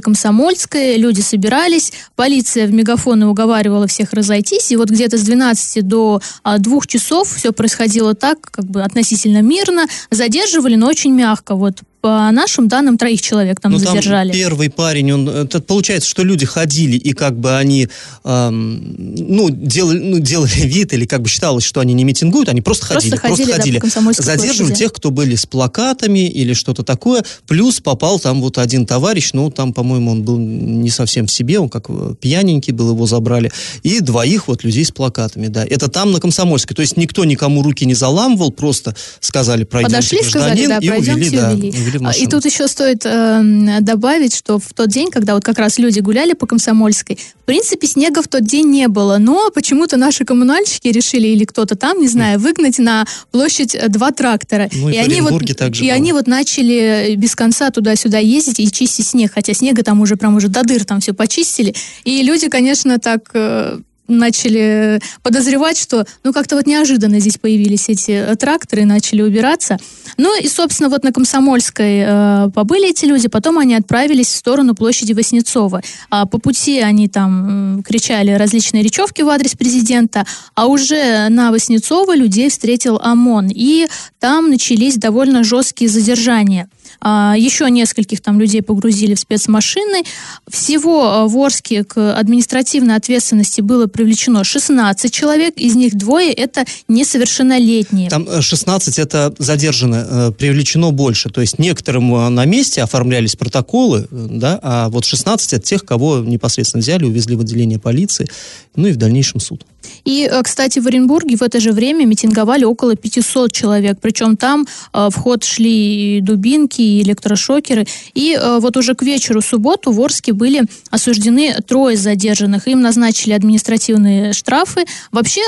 Комсомольской, 0.61 0.97
люди 0.97 1.21
собирались, 1.21 1.93
полиция 2.17 2.67
в 2.67 2.73
мегафоны 2.73 3.27
уговаривала 3.27 3.87
всех 3.87 4.13
разойтись, 4.13 4.71
и 4.73 4.77
вот 4.77 4.91
где-то 4.91 5.17
с 5.17 5.23
12 5.23 5.87
до 5.87 6.21
а, 6.43 6.59
2 6.59 6.81
часов 6.87 7.29
все 7.29 7.53
происходило 7.53 8.15
так, 8.15 8.41
как 8.51 8.67
бы 8.67 8.83
относительно 8.83 9.43
мирно, 9.43 9.87
задерживали, 10.11 10.75
но 10.77 10.89
очень 10.89 11.13
мягко, 11.13 11.55
вот 11.55 11.81
по 12.01 12.31
нашим 12.33 12.67
данным, 12.69 12.97
троих 12.97 13.21
человек 13.21 13.61
там 13.61 13.73
Ну, 13.73 13.79
там 13.79 13.89
задержали. 13.97 14.33
первый 14.33 14.71
парень, 14.71 15.13
он, 15.13 15.29
это 15.29 15.61
получается, 15.61 16.09
что 16.09 16.23
люди 16.25 16.47
ходили, 16.47 16.97
и 16.97 17.13
как 17.13 17.39
бы 17.39 17.57
они, 17.57 17.89
эм, 18.25 18.95
ну, 19.17 19.51
делали, 19.51 19.99
ну, 19.99 20.19
делали 20.19 20.51
вид, 20.67 20.93
или 20.93 21.05
как 21.07 21.23
бы 21.23 21.29
считалось, 21.29 21.65
что 21.65 21.81
они 21.81 21.93
не 21.95 22.05
митингуют, 22.05 22.49
они 22.49 22.61
просто, 22.63 22.87
Просто 22.87 23.17
ходили. 23.19 23.51
ходили, 23.53 23.75
да, 23.77 23.81
Комсомольской 23.81 24.25
Задерживали 24.25 24.69
площади. 24.69 24.79
тех, 24.79 24.93
кто 24.93 25.11
были 25.11 25.35
с 25.35 25.47
плакатами 25.47 26.27
или 26.29 26.55
что-то 26.55 26.83
такое. 26.83 27.23
Плюс 27.47 27.81
попал 27.81 28.19
там 28.19 28.41
вот 28.41 28.59
один 28.59 28.87
товарищ, 28.87 29.31
ну, 29.33 29.51
там, 29.51 29.73
по-моему, 29.73 30.13
он 30.13 30.23
был 30.23 30.39
не 30.39 30.91
совсем 30.91 31.27
в 31.27 31.31
себе, 31.33 31.59
он 31.59 31.69
как 31.69 31.87
э, 31.89 32.15
пьяненький 32.21 32.73
был, 32.73 32.91
его 32.91 33.07
забрали. 33.07 33.53
И 33.83 34.01
двоих 34.01 34.49
вот 34.49 34.65
людей 34.65 34.85
с 34.85 34.91
плакатами, 34.91 35.49
да. 35.49 35.65
Это 35.65 35.89
там 35.89 36.13
на 36.13 36.21
Комсомольской. 36.21 36.75
То 36.75 36.83
есть 36.83 36.97
никто 36.97 37.25
никому 37.25 37.63
руки 37.63 37.85
не 37.85 37.95
заламывал, 37.95 38.53
просто 38.53 38.95
сказали, 39.21 39.65
пройдемте, 39.65 39.97
Подошли, 39.97 40.23
сказали, 40.23 40.67
гражданин, 40.67 40.69
да, 40.81 40.97
и 40.97 40.99
увели, 41.01 41.31
да, 41.31 41.51
увели. 41.53 41.90
Завели 41.91 41.99
в 41.99 42.03
машину. 42.03 42.27
И 42.27 42.31
тут 42.31 42.45
еще 42.45 42.69
стоит 42.69 43.03
э, 43.05 43.81
добавить, 43.81 44.35
что 44.35 44.59
в 44.59 44.73
тот 44.75 44.89
день, 44.89 45.11
когда 45.11 45.35
вот 45.35 45.45
как 45.45 45.59
раз 45.59 45.79
люди 45.79 46.01
гуляли 46.01 46.33
по 46.33 46.47
Комсомольской, 46.47 47.19
в 47.43 47.45
принципе, 47.45 47.87
снега 47.87 48.23
в 48.23 48.29
тот 48.29 48.45
день 48.45 48.69
не 48.69 48.89
было, 48.89 49.19
но 49.19 49.51
почему-то 49.51 49.97
наши 49.97 50.25
коммунальщики 50.25 50.89
решили, 50.89 51.29
или 51.29 51.45
кто-то 51.45 51.75
там, 51.75 52.01
не 52.01 52.09
знаю, 52.09 52.39
выгнать 52.39 52.79
на 52.79 53.05
площадь 53.31 53.75
э, 53.75 53.89
два 53.89 54.13
трактора. 54.13 54.69
Ну, 54.73 54.89
и, 54.89 54.95
и 54.95 54.99
они 54.99 55.21
вот, 55.21 55.57
также 55.57 55.85
и 55.85 55.89
было. 55.89 55.95
они 55.95 56.13
вот 56.13 56.27
начали 56.27 57.15
без 57.17 57.35
конца 57.35 57.71
туда-сюда 57.71 58.19
ездить 58.19 58.61
и 58.61 58.71
чистить 58.71 59.07
снег, 59.07 59.33
хотя 59.35 59.55
снега 59.55 59.83
там 59.83 60.01
уже 60.01 60.17
прям 60.17 60.37
уже 60.37 60.49
до 60.49 60.63
дыр 60.63 60.85
там 60.85 61.01
все 61.01 61.13
почистили. 61.13 61.75
И 62.05 62.23
люди, 62.23 62.49
конечно, 62.49 62.99
так 62.99 63.31
э, 63.35 63.79
начали 64.19 65.01
подозревать, 65.23 65.79
что 65.79 66.07
ну 66.25 66.33
как-то 66.33 66.57
вот 66.57 66.67
неожиданно 66.67 67.21
здесь 67.21 67.39
появились 67.39 67.89
эти 67.89 68.13
э, 68.13 68.37
тракторы 68.37 68.83
и 68.83 68.85
начали 68.85 69.23
убираться. 69.23 69.79
Ну 70.17 70.39
и, 70.41 70.49
собственно, 70.49 70.89
вот 70.89 71.05
на 71.05 71.13
Комсомольской 71.13 72.03
э, 72.05 72.51
побыли 72.55 72.91
эти 72.91 73.05
люди, 73.05 73.29
потом 73.29 73.59
они 73.59 73.75
отправились 73.75 74.29
в 74.29 74.37
сторону 74.37 74.75
площади 74.75 75.13
Васнецова. 75.13 75.83
А 76.11 76.27
по 76.27 76.39
пути 76.39 76.81
они 76.81 77.09
там 77.09 77.83
кричали 77.87 78.33
различные 78.33 78.83
речевки 78.83 79.23
в 79.23 79.29
адрес 79.29 79.53
президента, 79.53 80.27
а 80.55 80.67
уже 80.67 81.29
на 81.29 81.51
Васнецова 81.51 82.15
людей 82.15 82.51
встретил 82.51 82.99
ОМОН. 83.03 83.51
И 83.55 83.89
там 84.19 84.51
начались 84.51 84.97
довольно 84.97 85.45
жесткие 85.45 85.89
задержания. 85.89 86.69
А, 87.01 87.35
Еще 87.37 87.71
нескольких 87.71 88.21
там 88.21 88.39
людей 88.41 88.63
погрузили 88.63 89.15
в 89.15 89.21
спецмашины. 89.21 90.03
Всего 90.49 91.05
а, 91.05 91.27
в 91.27 91.37
Орске 91.39 91.85
к 91.85 92.15
административной 92.15 92.97
ответственности 92.97 93.61
было 93.61 93.87
привлечено 94.01 94.45
16 94.45 95.13
человек, 95.13 95.59
из 95.59 95.75
них 95.77 95.95
двое 95.95 96.33
это 96.33 96.65
несовершеннолетние. 96.89 98.09
Там 98.09 98.27
э, 98.27 98.41
16 98.41 98.99
это 98.99 99.35
задержано, 99.39 100.07
э, 100.09 100.33
привлечено 100.33 100.91
больше. 100.91 101.29
То 101.29 101.43
есть 101.43 101.59
некоторым 101.59 102.15
э, 102.15 102.29
на 102.31 102.47
месте 102.47 102.83
оформлялись 102.83 103.37
протоколы, 103.37 104.09
э, 104.11 104.27
да, 104.31 104.59
а 104.63 104.89
вот 104.89 105.05
16 105.05 105.53
это 105.53 105.63
тех, 105.63 105.85
кого 105.85 106.21
непосредственно 106.21 106.81
взяли, 106.81 107.05
увезли 107.05 107.37
в 107.37 107.41
отделение 107.41 107.79
полиции, 107.79 108.27
ну 108.75 108.89
и 108.89 108.93
в 108.93 108.97
дальнейшем 108.97 109.39
суд. 109.39 109.67
И, 110.05 110.29
э, 110.31 110.43
кстати, 110.43 110.79
в 110.79 110.87
Оренбурге 110.87 111.37
в 111.37 111.43
это 111.43 111.61
же 111.61 111.73
время 111.73 112.05
митинговали 112.05 112.65
около 112.65 112.97
500 112.97 113.53
человек. 113.53 113.99
Причем 114.01 114.37
там 114.37 114.67
э, 114.93 115.09
в 115.11 115.17
ход 115.17 115.45
шли 115.45 116.19
и 116.19 116.21
дубинки, 116.21 116.81
и 116.81 117.03
электрошокеры. 117.03 117.87
И 118.15 118.37
э, 118.41 118.59
вот 118.61 118.77
уже 118.77 118.95
к 118.95 119.03
вечеру 119.03 119.43
субботу 119.43 119.93
в 119.93 120.01
Орске 120.01 120.33
были 120.33 120.63
осуждены 120.91 121.57
трое 121.67 121.97
задержанных. 121.97 122.69
Им 122.69 122.81
назначили 122.81 123.33
административные 123.33 124.33
штрафы. 124.33 124.85
Вообще, 125.13 125.41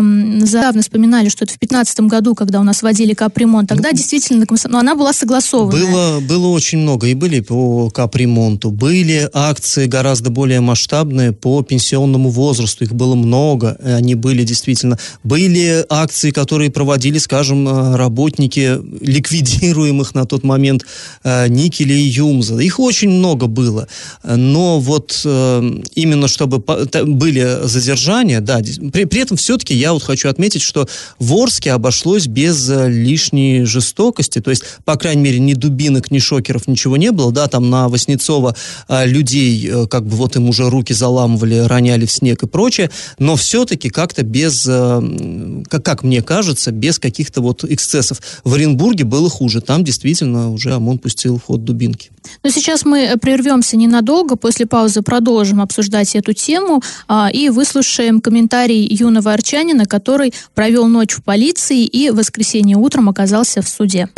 недавно 0.00 0.82
вспоминали, 0.82 1.28
что 1.28 1.44
это 1.44 1.54
в 1.54 1.58
2015 1.58 2.00
году, 2.00 2.34
когда 2.34 2.60
у 2.60 2.62
нас 2.62 2.82
вводили 2.82 3.14
капремонт. 3.14 3.68
Тогда 3.68 3.92
действительно, 3.92 4.44
комсо- 4.44 4.68
но 4.68 4.78
она 4.78 4.94
была 4.94 5.12
согласованная. 5.12 5.86
Было, 5.86 6.20
было 6.20 6.48
очень 6.48 6.78
много. 6.78 7.06
И 7.06 7.14
были 7.14 7.40
по 7.40 7.90
капремонту, 7.90 8.70
были 8.70 9.28
акции 9.32 9.86
гораздо 9.86 10.30
более 10.30 10.60
масштабные 10.60 11.32
по 11.32 11.62
пенсионному 11.62 12.30
возрасту. 12.30 12.84
Их 12.84 12.92
было 12.92 13.14
много. 13.14 13.76
Э, 13.90 13.94
Они 13.96 14.14
были 14.14 14.44
действительно. 14.44 14.98
Были 15.24 15.84
акции, 15.88 16.30
которые 16.30 16.70
проводили, 16.70 17.18
скажем, 17.18 17.68
э, 17.68 17.96
работники 17.96 18.78
ликвидируемых 19.00 20.14
на 20.14 20.24
тот 20.24 20.44
момент 20.44 20.86
э, 21.24 21.48
никеля 21.48 21.94
и 21.94 22.02
юмза. 22.02 22.58
Их 22.58 22.80
очень 22.80 23.10
много 23.10 23.46
было. 23.46 23.88
Но 24.24 24.78
вот 24.80 25.20
именно 25.24 26.28
чтобы 26.28 26.58
были 26.58 27.66
задержания, 27.66 28.40
да, 28.40 28.60
при, 28.92 29.04
при 29.04 29.20
этом 29.20 29.36
все-таки 29.36 29.74
я 29.74 29.92
вот 29.92 30.02
хочу 30.02 30.28
отметить, 30.28 30.62
что 30.62 30.88
в 31.18 31.34
Орске 31.34 31.72
обошлось 31.72 32.26
без 32.26 32.68
лишней 32.68 33.64
жестокости, 33.64 34.40
то 34.40 34.50
есть, 34.50 34.62
по 34.84 34.96
крайней 34.96 35.22
мере, 35.22 35.38
ни 35.38 35.54
дубинок, 35.54 36.10
ни 36.10 36.18
шокеров, 36.18 36.68
ничего 36.68 36.96
не 36.96 37.12
было, 37.12 37.32
да, 37.32 37.48
там 37.48 37.70
на 37.70 37.88
Воснецова 37.88 38.54
э, 38.88 39.06
людей, 39.06 39.70
как 39.88 40.06
бы 40.06 40.16
вот 40.16 40.36
им 40.36 40.48
уже 40.48 40.68
руки 40.68 40.92
заламывали, 40.92 41.58
роняли 41.58 42.06
в 42.06 42.12
снег 42.12 42.42
и 42.42 42.46
прочее, 42.46 42.90
но 43.18 43.36
все-таки 43.70 43.90
как-то 43.90 44.24
без, 44.24 44.66
э, 44.68 45.62
как, 45.68 45.84
как 45.84 46.02
мне 46.02 46.22
кажется, 46.22 46.72
без 46.72 46.98
каких-то 46.98 47.40
вот 47.40 47.62
эксцессов. 47.62 48.20
В 48.42 48.54
Оренбурге 48.54 49.04
было 49.04 49.30
хуже, 49.30 49.60
там 49.60 49.84
действительно 49.84 50.50
уже 50.50 50.72
ОМОН 50.74 50.98
пустил 50.98 51.38
в 51.38 51.44
ход 51.44 51.64
дубинки. 51.64 52.10
Но 52.42 52.50
сейчас 52.50 52.84
мы 52.84 53.02
э, 53.02 53.16
прервемся 53.16 53.76
ненадолго, 53.76 54.34
после 54.34 54.66
паузы 54.66 55.02
продолжим 55.02 55.60
обсуждать 55.60 56.16
эту 56.16 56.32
тему 56.32 56.82
а, 57.06 57.30
и 57.32 57.48
выслушаем 57.48 58.20
комментарий 58.20 58.88
юного 58.92 59.32
арчанина, 59.32 59.86
который 59.86 60.34
провел 60.54 60.88
ночь 60.88 61.12
в 61.12 61.22
полиции 61.22 61.84
и 61.84 62.10
в 62.10 62.16
воскресенье 62.16 62.76
утром 62.76 63.08
оказался 63.08 63.62
в 63.62 63.68
суде. 63.68 64.08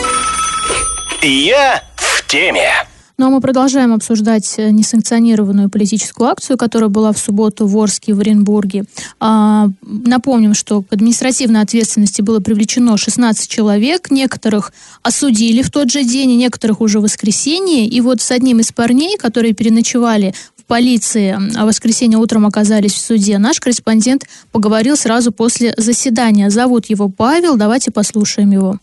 Я 1.21 1.83
в 1.97 2.27
теме. 2.27 2.71
Ну 3.19 3.27
а 3.27 3.31
мы 3.31 3.41
продолжаем 3.41 3.93
обсуждать 3.93 4.55
э, 4.57 4.71
несанкционированную 4.71 5.69
политическую 5.69 6.29
акцию, 6.29 6.57
которая 6.57 6.89
была 6.89 7.13
в 7.13 7.19
субботу 7.19 7.67
в 7.67 7.77
Орске 7.79 8.13
и 8.13 8.15
в 8.15 8.21
Оренбурге. 8.21 8.85
А, 9.21 9.69
напомним, 9.83 10.55
что 10.55 10.83
к 10.83 10.93
административной 10.93 11.61
ответственности 11.61 12.23
было 12.23 12.41
привлечено 12.41 12.97
16 12.97 13.49
человек, 13.49 14.11
некоторых 14.11 14.73
осудили 15.03 15.63
в 15.63 15.71
тот 15.71 15.91
же 15.91 16.05
день, 16.05 16.31
и 16.31 16.37
некоторых 16.37 16.81
уже 16.81 17.01
в 17.01 17.03
воскресенье. 17.03 17.87
И 17.87 18.01
вот 18.01 18.23
с 18.23 18.31
одним 18.31 18.61
из 18.61 18.73
парней, 18.73 19.19
которые 19.19 19.53
переночевали 19.53 20.35
в 20.57 20.65
полиции, 20.65 21.37
а 21.57 21.65
в 21.65 21.67
воскресенье 21.67 22.19
утром 22.19 22.47
оказались 22.47 22.95
в 22.95 23.01
суде, 23.01 23.39
наш 23.39 23.61
корреспондент 23.61 24.27
поговорил 24.53 24.97
сразу 24.97 25.33
после 25.33 25.75
заседания. 25.77 26.49
Зовут 26.51 26.87
его 26.87 27.09
Павел, 27.09 27.57
давайте 27.57 27.91
послушаем 27.91 28.53
его. 28.53 28.79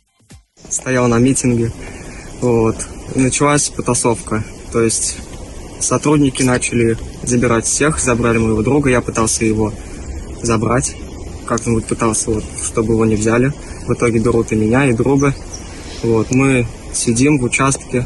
стоял 0.69 1.07
на 1.07 1.17
митинге. 1.17 1.71
Вот. 2.41 2.75
Началась 3.15 3.69
потасовка. 3.69 4.43
То 4.71 4.81
есть 4.81 5.17
сотрудники 5.79 6.43
начали 6.43 6.97
забирать 7.23 7.65
всех, 7.65 7.99
забрали 7.99 8.37
моего 8.37 8.61
друга, 8.61 8.89
я 8.89 9.01
пытался 9.01 9.45
его 9.45 9.73
забрать. 10.41 10.95
Как-нибудь 11.47 11.85
пытался, 11.85 12.31
вот, 12.31 12.43
чтобы 12.63 12.93
его 12.93 13.05
не 13.05 13.15
взяли. 13.15 13.51
В 13.87 13.93
итоге 13.93 14.19
берут 14.19 14.51
и 14.51 14.55
меня, 14.55 14.85
и 14.85 14.93
друга. 14.93 15.33
Вот. 16.03 16.31
Мы 16.31 16.67
сидим 16.93 17.39
в 17.39 17.43
участке, 17.43 18.05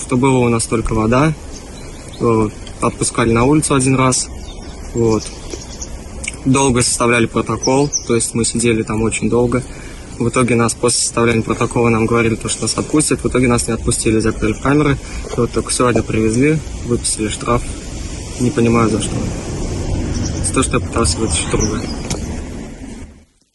что 0.00 0.16
было 0.16 0.38
у 0.38 0.48
нас 0.48 0.64
только 0.64 0.94
вода. 0.94 1.34
Отпускали 2.80 3.32
на 3.32 3.44
улицу 3.44 3.74
один 3.74 3.96
раз. 3.96 4.28
Вот. 4.94 5.22
Долго 6.44 6.80
составляли 6.80 7.26
протокол, 7.26 7.90
то 8.06 8.14
есть 8.14 8.34
мы 8.34 8.44
сидели 8.44 8.82
там 8.82 9.02
очень 9.02 9.28
долго. 9.28 9.62
В 10.18 10.28
итоге 10.30 10.56
нас 10.56 10.74
после 10.74 11.00
составления 11.00 11.42
протокола 11.42 11.90
нам 11.90 12.06
говорили, 12.06 12.34
то, 12.34 12.48
что 12.48 12.62
нас 12.62 12.76
отпустят. 12.76 13.22
В 13.22 13.28
итоге 13.28 13.46
нас 13.46 13.68
не 13.68 13.74
отпустили, 13.74 14.18
закрыли 14.18 14.54
камеры. 14.54 14.98
И 15.36 15.40
вот 15.40 15.52
только 15.52 15.72
сегодня 15.72 16.02
привезли, 16.02 16.58
выписали 16.86 17.28
штраф. 17.28 17.62
Не 18.40 18.50
понимаю 18.50 18.90
за 18.90 19.00
что. 19.00 19.14
За 20.44 20.54
то, 20.54 20.62
что 20.62 20.78
я 20.78 20.86
пытался 20.86 21.18
вытащить 21.18 21.50
друга. 21.50 21.80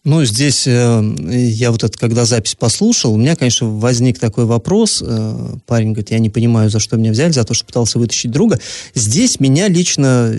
Ну, 0.05 0.25
здесь 0.25 0.67
э, 0.67 1.01
я 1.29 1.71
вот 1.71 1.85
это, 1.85 1.97
когда 1.97 2.25
запись 2.25 2.55
послушал, 2.55 3.13
у 3.13 3.17
меня, 3.17 3.37
конечно, 3.37 3.69
возник 3.69 4.19
такой 4.19 4.43
вопрос. 4.43 5.01
Э, 5.01 5.55
парень 5.65 5.93
говорит, 5.93 6.11
я 6.11 6.19
не 6.19 6.29
понимаю, 6.29 6.69
за 6.69 6.79
что 6.79 6.97
меня 6.97 7.11
взяли, 7.11 7.31
за 7.31 7.45
то, 7.45 7.53
что 7.53 7.63
пытался 7.63 7.99
вытащить 7.99 8.29
друга. 8.29 8.59
Здесь 8.93 9.39
меня 9.39 9.69
лично, 9.69 10.35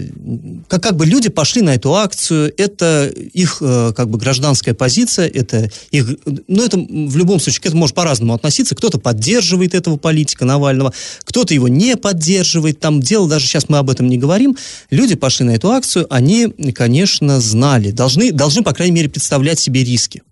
как, 0.68 0.82
как 0.82 0.96
бы 0.96 1.06
люди 1.06 1.30
пошли 1.30 1.62
на 1.62 1.76
эту 1.76 1.94
акцию, 1.94 2.52
это 2.58 3.06
их 3.06 3.62
э, 3.62 3.94
как 3.96 4.10
бы 4.10 4.18
гражданская 4.18 4.74
позиция, 4.74 5.28
это 5.28 5.70
их, 5.90 6.14
ну, 6.46 6.62
это 6.62 6.76
в 6.76 7.16
любом 7.16 7.40
случае, 7.40 7.62
к 7.62 7.66
этому 7.66 7.80
может 7.80 7.96
по-разному 7.96 8.34
относиться. 8.34 8.74
Кто-то 8.74 8.98
поддерживает 8.98 9.74
этого 9.74 9.96
политика 9.96 10.44
Навального, 10.44 10.92
кто-то 11.24 11.54
его 11.54 11.68
не 11.68 11.96
поддерживает. 11.96 12.80
Там 12.80 13.00
дело, 13.00 13.26
даже 13.30 13.46
сейчас 13.46 13.70
мы 13.70 13.78
об 13.78 13.88
этом 13.88 14.08
не 14.08 14.18
говорим. 14.18 14.58
Люди 14.90 15.14
пошли 15.14 15.46
на 15.46 15.52
эту 15.52 15.70
акцию, 15.70 16.06
они, 16.10 16.48
конечно, 16.74 17.40
знали, 17.40 17.92
должны, 17.92 18.30
должны 18.30 18.62
по 18.62 18.74
крайней 18.74 18.96
мере, 18.96 19.08
представлять 19.08 19.53
себе 19.58 19.84
риски. 19.84 20.22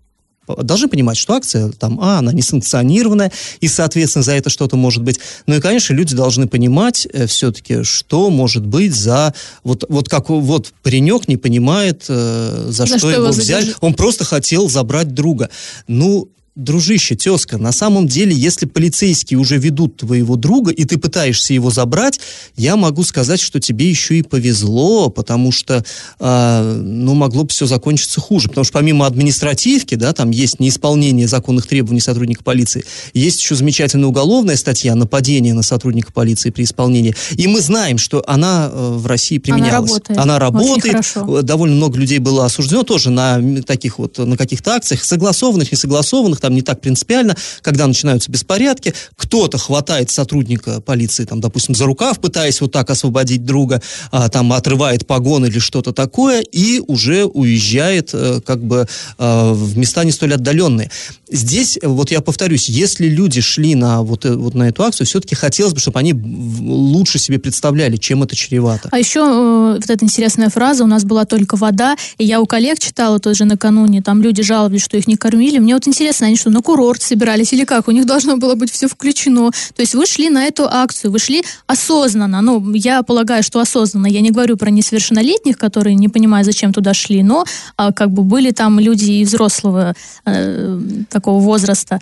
Должны 0.47 0.89
понимать, 0.89 1.15
что 1.17 1.35
акция 1.35 1.69
там, 1.69 1.99
а, 2.01 2.19
она 2.19 2.33
несанкционированная, 2.33 3.31
и, 3.61 3.67
соответственно, 3.69 4.23
за 4.23 4.33
это 4.33 4.49
что-то 4.49 4.75
может 4.75 5.01
быть. 5.01 5.19
Ну 5.47 5.55
и, 5.55 5.61
конечно, 5.61 5.93
люди 5.93 6.15
должны 6.15 6.47
понимать 6.47 7.07
э, 7.13 7.27
все-таки, 7.27 7.83
что 7.83 8.29
может 8.29 8.65
быть 8.65 8.93
за... 8.93 9.33
Вот, 9.63 9.85
вот 9.87 10.09
как 10.09 10.29
вот 10.29 10.73
паренек 10.83 11.29
не 11.29 11.37
понимает, 11.37 12.05
э, 12.09 12.65
за, 12.67 12.85
За 12.85 12.87
что, 12.87 12.97
что 12.99 13.09
его 13.09 13.23
его 13.23 13.33
взяли. 13.33 13.73
Он 13.79 13.93
просто 13.93 14.25
хотел 14.25 14.69
забрать 14.69 15.13
друга. 15.13 15.49
Ну, 15.87 16.29
дружище, 16.55 17.15
тезка, 17.15 17.57
на 17.57 17.71
самом 17.71 18.07
деле, 18.07 18.35
если 18.35 18.67
полицейские 18.67 19.39
уже 19.39 19.57
ведут 19.57 19.97
твоего 19.97 20.35
друга, 20.35 20.71
и 20.71 20.85
ты 20.85 20.99
пытаешься 20.99 21.53
его 21.53 21.71
забрать, 21.71 22.19
я 22.55 22.75
могу 22.75 23.03
сказать, 23.03 23.41
что 23.41 23.59
тебе 23.59 23.89
еще 23.89 24.19
и 24.19 24.21
повезло, 24.21 25.09
потому 25.09 25.51
что, 25.51 25.83
а, 26.19 26.75
ну, 26.77 27.15
могло 27.15 27.43
бы 27.43 27.49
все 27.49 27.65
закончиться 27.65 28.21
хуже. 28.21 28.49
Потому 28.49 28.65
что 28.65 28.73
помимо 28.73 29.07
административки, 29.07 29.95
да, 29.95 30.13
там 30.13 30.29
есть 30.29 30.59
неисполнение 30.59 31.27
законных 31.27 31.65
требований 31.65 32.01
сотрудника 32.01 32.43
полиции, 32.43 32.85
есть 33.15 33.41
еще 33.41 33.55
замечательная 33.55 34.07
уголовная 34.07 34.55
статья 34.55 34.93
нападение 34.93 35.55
на 35.55 35.63
сотрудника 35.63 36.11
полиции 36.11 36.51
при 36.51 36.63
исполнении. 36.63 37.15
И 37.31 37.47
мы 37.47 37.61
знаем, 37.61 37.97
что 37.97 38.23
она 38.27 38.69
э, 38.71 38.91
в 38.95 39.07
России 39.07 39.39
применялась. 39.39 39.89
работает. 39.89 40.19
Она 40.19 40.37
работает. 40.37 40.97
Э, 41.15 41.41
довольно 41.41 41.75
много 41.75 41.97
людей 41.97 42.19
было 42.19 42.45
осуждено 42.45 42.83
тоже 42.83 43.09
на 43.09 43.63
таких 43.63 43.97
вот, 43.97 44.19
на 44.19 44.37
каких-то 44.37 44.75
акциях, 44.75 45.03
согласованных, 45.03 45.71
несогласованных. 45.71 46.42
Там 46.43 46.53
не 46.53 46.61
так 46.61 46.81
принципиально, 46.81 47.37
когда 47.61 47.87
начинаются 47.87 48.29
беспорядки, 48.29 48.93
кто-то 49.15 49.57
хватает 49.57 50.11
сотрудника 50.11 50.81
полиции, 50.81 51.23
там, 51.23 51.39
допустим, 51.39 51.73
за 51.73 51.85
рукав, 51.85 52.19
пытаясь 52.19 52.59
вот 52.59 52.73
так 52.73 52.89
освободить 52.89 53.45
друга, 53.45 53.81
а, 54.11 54.27
там, 54.27 54.51
отрывает 54.51 55.07
погон 55.07 55.45
или 55.45 55.59
что-то 55.59 55.93
такое, 55.93 56.41
и 56.41 56.81
уже 56.85 57.23
уезжает, 57.23 58.09
э, 58.13 58.41
как 58.45 58.61
бы, 58.61 58.87
э, 59.17 59.51
в 59.53 59.77
места 59.77 60.03
не 60.03 60.11
столь 60.11 60.33
отдаленные. 60.33 60.91
Здесь, 61.33 61.79
вот 61.81 62.11
я 62.11 62.21
повторюсь, 62.21 62.69
если 62.69 63.07
люди 63.07 63.41
шли 63.41 63.73
на 63.73 64.03
вот, 64.03 64.23
э, 64.23 64.35
вот 64.35 64.53
на 64.53 64.69
эту 64.69 64.83
акцию, 64.83 65.07
все-таки 65.07 65.33
хотелось 65.33 65.73
бы, 65.73 65.79
чтобы 65.79 65.97
они 65.97 66.13
лучше 66.13 67.17
себе 67.17 67.39
представляли, 67.39 67.97
чем 67.97 68.21
это 68.21 68.35
чревато. 68.35 68.89
А 68.91 68.99
еще 68.99 69.21
э, 69.21 69.73
вот 69.79 69.89
эта 69.89 70.05
интересная 70.05 70.49
фраза, 70.49 70.83
у 70.83 70.87
нас 70.87 71.03
была 71.03 71.25
только 71.25 71.57
вода, 71.57 71.95
и 72.19 72.23
я 72.23 72.39
у 72.39 72.45
коллег 72.45 72.77
читала 72.77 73.17
тоже 73.17 73.45
накануне, 73.45 74.03
там 74.03 74.21
люди 74.21 74.43
жаловались, 74.43 74.83
что 74.83 74.95
их 74.95 75.07
не 75.07 75.15
кормили. 75.15 75.57
Мне 75.57 75.73
вот 75.73 75.87
интересно, 75.87 76.27
они 76.27 76.37
что, 76.37 76.51
на 76.51 76.61
курорт 76.61 77.01
собирались 77.01 77.51
или 77.51 77.65
как? 77.65 77.87
У 77.87 77.91
них 77.91 78.05
должно 78.05 78.37
было 78.37 78.53
быть 78.53 78.71
все 78.71 78.87
включено. 78.87 79.49
То 79.75 79.81
есть 79.81 79.95
вы 79.95 80.05
шли 80.05 80.29
на 80.29 80.45
эту 80.45 80.65
акцию, 80.69 81.11
вы 81.11 81.17
шли 81.17 81.43
осознанно. 81.65 82.41
Ну, 82.41 82.73
я 82.73 83.01
полагаю, 83.01 83.41
что 83.41 83.59
осознанно. 83.59 84.05
Я 84.05 84.21
не 84.21 84.29
говорю 84.29 84.55
про 84.55 84.69
несовершеннолетних, 84.69 85.57
которые 85.57 85.95
не 85.95 86.09
понимают, 86.09 86.45
зачем 86.45 86.73
туда 86.73 86.93
шли, 86.93 87.23
но 87.23 87.45
а, 87.75 87.91
как 87.91 88.11
бы 88.11 88.21
были 88.21 88.51
там 88.51 88.79
люди 88.79 89.11
и 89.11 89.25
взрослого 89.25 89.95
э, 90.25 90.79
такого 91.23 91.39
возраста. 91.39 91.99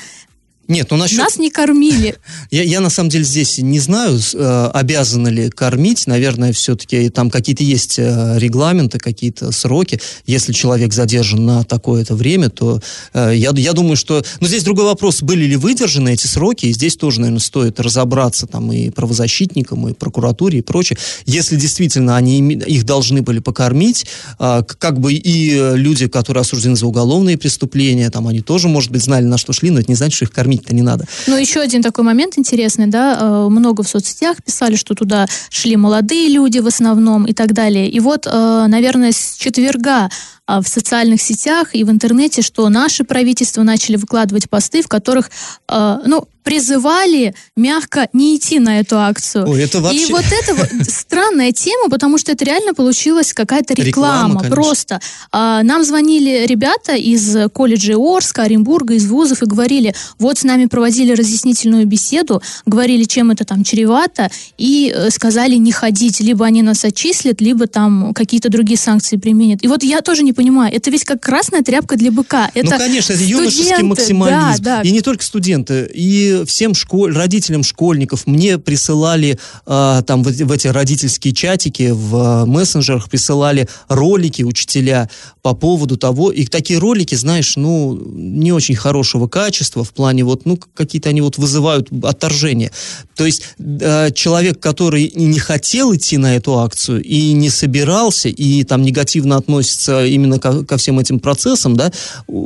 Нет, 0.72 0.88
ну 0.90 0.96
насчет... 0.96 1.18
Нас 1.18 1.38
не 1.38 1.52
кормили. 1.52 2.16
Я, 2.50 2.64
я 2.64 2.80
на 2.80 2.90
самом 2.90 3.10
деле 3.10 3.26
здесь 3.26 3.58
не 3.58 3.80
знаю, 3.80 4.18
э, 4.34 4.70
обязаны 4.74 5.28
ли 5.28 5.50
кормить. 5.50 6.08
Наверное, 6.08 6.54
все-таки 6.54 7.10
там 7.10 7.30
какие-то 7.30 7.64
есть 7.64 8.00
э, 8.00 8.36
регламенты, 8.38 8.98
какие-то 8.98 9.52
сроки. 9.52 10.00
Если 10.26 10.54
человек 10.54 10.94
задержан 10.94 11.46
на 11.46 11.64
такое-то 11.64 12.16
время, 12.16 12.50
то 12.50 12.82
э, 13.14 13.34
я, 13.36 13.52
я 13.56 13.74
думаю, 13.74 13.98
что... 13.98 14.24
Но 14.40 14.48
здесь 14.48 14.64
другой 14.64 14.86
вопрос, 14.86 15.22
были 15.22 15.44
ли 15.46 15.58
выдержаны 15.58 16.14
эти 16.14 16.28
сроки, 16.28 16.68
и 16.68 16.74
здесь 16.74 16.96
тоже, 16.96 17.20
наверное, 17.20 17.42
стоит 17.42 17.80
разобраться 17.80 18.48
там 18.48 18.72
и 18.72 18.90
правозащитникам, 18.92 19.90
и 19.90 19.94
прокуратуре, 19.94 20.60
и 20.60 20.62
прочее. 20.62 20.98
Если 21.26 21.58
действительно 21.58 22.16
они 22.16 22.40
их 22.40 22.86
должны 22.86 23.22
были 23.22 23.40
покормить, 23.40 24.06
как 24.38 25.00
бы 25.00 25.14
и 25.14 25.76
люди, 25.76 26.08
которые 26.08 26.42
осуждены 26.42 26.76
за 26.76 26.88
уголовные 26.88 27.38
преступления, 27.38 28.10
там 28.10 28.28
они 28.28 28.42
тоже, 28.42 28.68
может 28.68 28.92
быть, 28.92 29.04
знали, 29.04 29.26
на 29.26 29.38
что 29.38 29.54
шли, 29.54 29.70
но 29.70 29.80
это 29.80 29.90
не 29.90 29.96
значит, 29.96 30.16
что 30.16 30.26
их 30.26 30.32
кормить 30.32 30.61
кормить-то 30.62 30.76
не 30.76 30.82
надо. 30.82 31.06
Ну, 31.28 31.38
еще 31.38 31.60
один 31.60 31.82
такой 31.82 32.04
момент 32.04 32.38
интересный, 32.38 32.88
да, 32.88 33.18
э, 33.20 33.48
много 33.50 33.84
в 33.84 33.88
соцсетях 33.88 34.38
писали, 34.44 34.76
что 34.76 34.94
туда 34.94 35.28
шли 35.50 35.76
молодые 35.76 36.30
люди 36.30 36.60
в 36.60 36.68
основном 36.68 37.26
и 37.26 37.34
так 37.34 37.54
далее. 37.54 37.90
И 37.90 38.00
вот, 38.00 38.28
э, 38.28 38.66
наверное, 38.68 39.12
с 39.12 39.36
четверга 39.38 40.10
в 40.60 40.68
социальных 40.68 41.22
сетях 41.22 41.74
и 41.74 41.84
в 41.84 41.90
интернете, 41.90 42.42
что 42.42 42.68
наше 42.70 43.04
правительство 43.04 43.64
начали 43.64 43.96
выкладывать 43.96 44.50
посты, 44.50 44.82
в 44.82 44.88
которых, 44.88 45.30
э, 45.70 46.00
ну, 46.06 46.28
призывали 46.44 47.36
мягко 47.56 48.10
не 48.14 48.36
идти 48.36 48.60
на 48.60 48.80
эту 48.80 49.00
акцию. 49.00 49.48
Ой, 49.48 49.64
это 49.64 49.80
вообще... 49.80 50.08
И 50.08 50.12
вот 50.12 50.26
это 50.26 50.56
вот 50.56 50.70
странная 50.90 51.52
тема, 51.52 51.90
потому 51.90 52.18
что 52.18 52.32
это 52.32 52.44
реально 52.46 52.74
получилась 52.74 53.34
какая-то 53.34 53.74
реклама. 53.74 54.42
реклама 54.42 54.56
просто. 54.56 55.00
А, 55.32 55.64
нам 55.64 55.84
звонили 55.84 56.46
ребята 56.46 56.96
из 56.96 57.52
колледжа 57.54 57.96
Орска, 57.98 58.44
Оренбурга, 58.44 58.96
из 58.96 59.08
вузов 59.08 59.44
и 59.44 59.46
говорили, 59.46 59.94
вот 60.18 60.40
с 60.40 60.44
нами 60.44 60.66
проводили 60.66 61.14
разъяснительную 61.14 61.86
беседу, 61.86 62.42
говорили, 62.66 63.04
чем 63.04 63.32
это 63.32 63.46
там 63.46 63.64
чревато, 63.64 64.30
и 64.58 64.94
э, 64.94 65.10
сказали 65.12 65.56
не 65.56 65.72
ходить. 65.72 66.20
Либо 66.20 66.46
они 66.46 66.62
нас 66.62 66.84
отчислят, 66.84 67.42
либо 67.42 67.68
там 67.68 68.14
какие-то 68.14 68.50
другие 68.50 68.78
санкции 68.78 69.18
применят. 69.18 69.64
И 69.64 69.68
вот 69.68 69.84
я 69.84 70.02
тоже 70.02 70.24
не 70.24 70.34
понимаю, 70.42 70.74
это 70.74 70.90
ведь 70.90 71.04
как 71.04 71.22
красная 71.22 71.62
тряпка 71.62 71.98
для 71.98 72.12
быка. 72.12 72.50
Ну, 72.56 72.62
это 72.62 72.72
ну, 72.72 72.78
конечно, 72.78 73.14
это 73.14 73.24
юношеский 73.24 73.84
максимализм. 73.84 74.64
Да, 74.64 74.78
да. 74.78 74.82
И 74.82 74.92
не 74.92 75.02
только 75.02 75.24
студенты, 75.24 75.88
и 75.94 76.44
всем 76.48 76.74
школь, 76.74 77.16
родителям 77.16 77.64
школьников 77.64 78.26
мне 78.26 78.58
присылали 78.58 79.38
э, 79.68 80.02
там 80.08 80.24
в, 80.24 80.32
в 80.32 80.52
эти 80.52 80.68
родительские 80.68 81.36
чатики 81.36 81.92
в 81.92 82.16
э, 82.16 82.46
мессенджерах 82.48 83.08
присылали 83.08 83.70
ролики 83.88 84.42
учителя 84.42 85.10
по 85.44 85.54
поводу 85.54 85.96
того, 85.98 86.32
и 86.32 86.46
такие 86.46 86.80
ролики, 86.80 87.14
знаешь, 87.14 87.56
ну, 87.56 88.00
не 88.14 88.52
очень 88.52 88.76
хорошего 88.76 89.28
качества, 89.28 89.84
в 89.84 89.92
плане 89.92 90.24
вот, 90.24 90.46
ну, 90.46 90.58
какие-то 90.58 91.10
они 91.10 91.22
вот 91.22 91.38
вызывают 91.38 91.90
отторжение. 92.04 92.72
То 93.16 93.26
есть 93.26 93.44
э, 93.60 94.10
человек, 94.14 94.60
который 94.60 95.12
не 95.14 95.40
хотел 95.40 95.96
идти 95.96 96.18
на 96.18 96.36
эту 96.36 96.60
акцию 96.60 97.04
и 97.04 97.34
не 97.34 97.50
собирался, 97.50 98.30
и 98.30 98.64
там 98.64 98.82
негативно 98.82 99.36
относится 99.36 100.06
именно 100.06 100.31
именно 100.32 100.40
ко, 100.40 100.66
ко 100.66 100.78
всем 100.78 101.00
этим 101.00 101.20
процессам, 101.20 101.76
да, 101.76 101.92